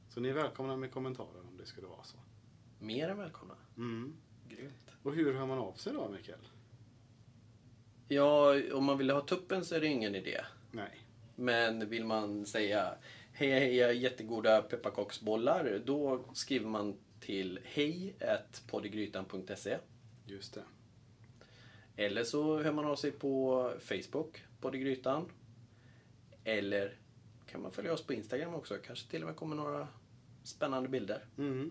Så 0.09 0.21
ni 0.21 0.29
är 0.29 0.33
välkomna 0.33 0.77
med 0.77 0.93
kommentarer 0.93 1.41
om 1.49 1.57
det 1.57 1.67
skulle 1.67 1.87
vara 1.87 2.03
så. 2.05 2.17
Mer 2.79 3.09
än 3.09 3.19
välkomna. 3.19 3.55
Mm. 3.77 4.17
Grymt. 4.49 4.91
Och 5.03 5.15
hur 5.15 5.35
hör 5.35 5.47
man 5.47 5.59
av 5.59 5.73
sig 5.75 5.93
då, 5.93 6.09
Mikael? 6.09 6.39
Ja, 8.09 8.55
om 8.73 8.85
man 8.85 8.99
vill 8.99 9.11
ha 9.11 9.21
tuppen 9.21 9.65
så 9.65 9.75
är 9.75 9.81
det 9.81 9.87
ingen 9.87 10.15
idé. 10.15 10.41
Nej. 10.71 11.01
Men 11.37 11.89
vill 11.89 12.05
man 12.05 12.47
säga 12.47 12.95
hej 13.33 13.51
hej 13.51 13.97
jättegoda 13.99 14.63
pepparkaksbollar 14.63 15.83
då 15.85 16.25
skriver 16.35 16.69
man 16.69 16.97
till 17.21 17.61
hej 17.65 18.15
Just 20.27 20.55
det. 20.55 20.63
Eller 21.97 22.25
så 22.25 22.63
hör 22.63 22.73
man 22.73 22.85
av 22.85 22.97
sig 22.97 23.11
på 23.11 23.73
Facebook, 23.81 24.45
Poddgrytan. 24.63 25.31
Eller 26.45 26.99
kan 27.47 27.63
man 27.63 27.73
följa 27.73 27.93
oss 27.93 28.07
på 28.07 28.13
Instagram 28.13 28.55
också. 28.55 28.79
Kanske 28.85 29.11
till 29.11 29.23
och 29.23 29.27
med 29.27 29.37
kommer 29.37 29.57
några 29.57 29.89
spännande 30.43 30.89
bilder. 30.89 31.25
Mm. 31.39 31.71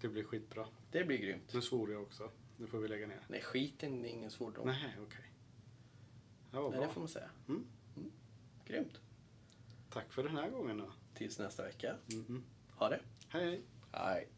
Det 0.00 0.08
blir 0.08 0.24
skitbra. 0.24 0.66
Det 0.90 1.04
blir 1.04 1.18
grymt. 1.18 1.54
Nu 1.54 1.60
svor 1.60 1.92
jag 1.92 2.02
också. 2.02 2.30
Nu 2.56 2.66
får 2.66 2.78
vi 2.78 2.88
lägga 2.88 3.06
ner. 3.06 3.20
Nej, 3.28 3.42
skit 3.42 3.82
är 3.82 3.86
ingen 3.86 4.30
svordom. 4.30 4.66
Nej, 4.66 4.96
okej. 5.02 5.30
Ja, 6.50 6.60
vad 6.60 6.70
Nej, 6.70 6.78
bra. 6.78 6.86
det 6.86 6.92
får 6.94 7.00
man 7.00 7.08
säga. 7.08 7.30
Mm. 7.48 7.64
Grymt. 8.66 9.00
Tack 9.90 10.12
för 10.12 10.22
den 10.22 10.36
här 10.36 10.50
gången 10.50 10.78
då. 10.78 10.92
Tills 11.14 11.38
nästa 11.38 11.62
vecka. 11.62 11.96
Mhm. 12.06 12.44
Ha 12.70 12.88
det. 12.88 13.00
Hej. 13.28 13.62
Hej. 13.92 14.28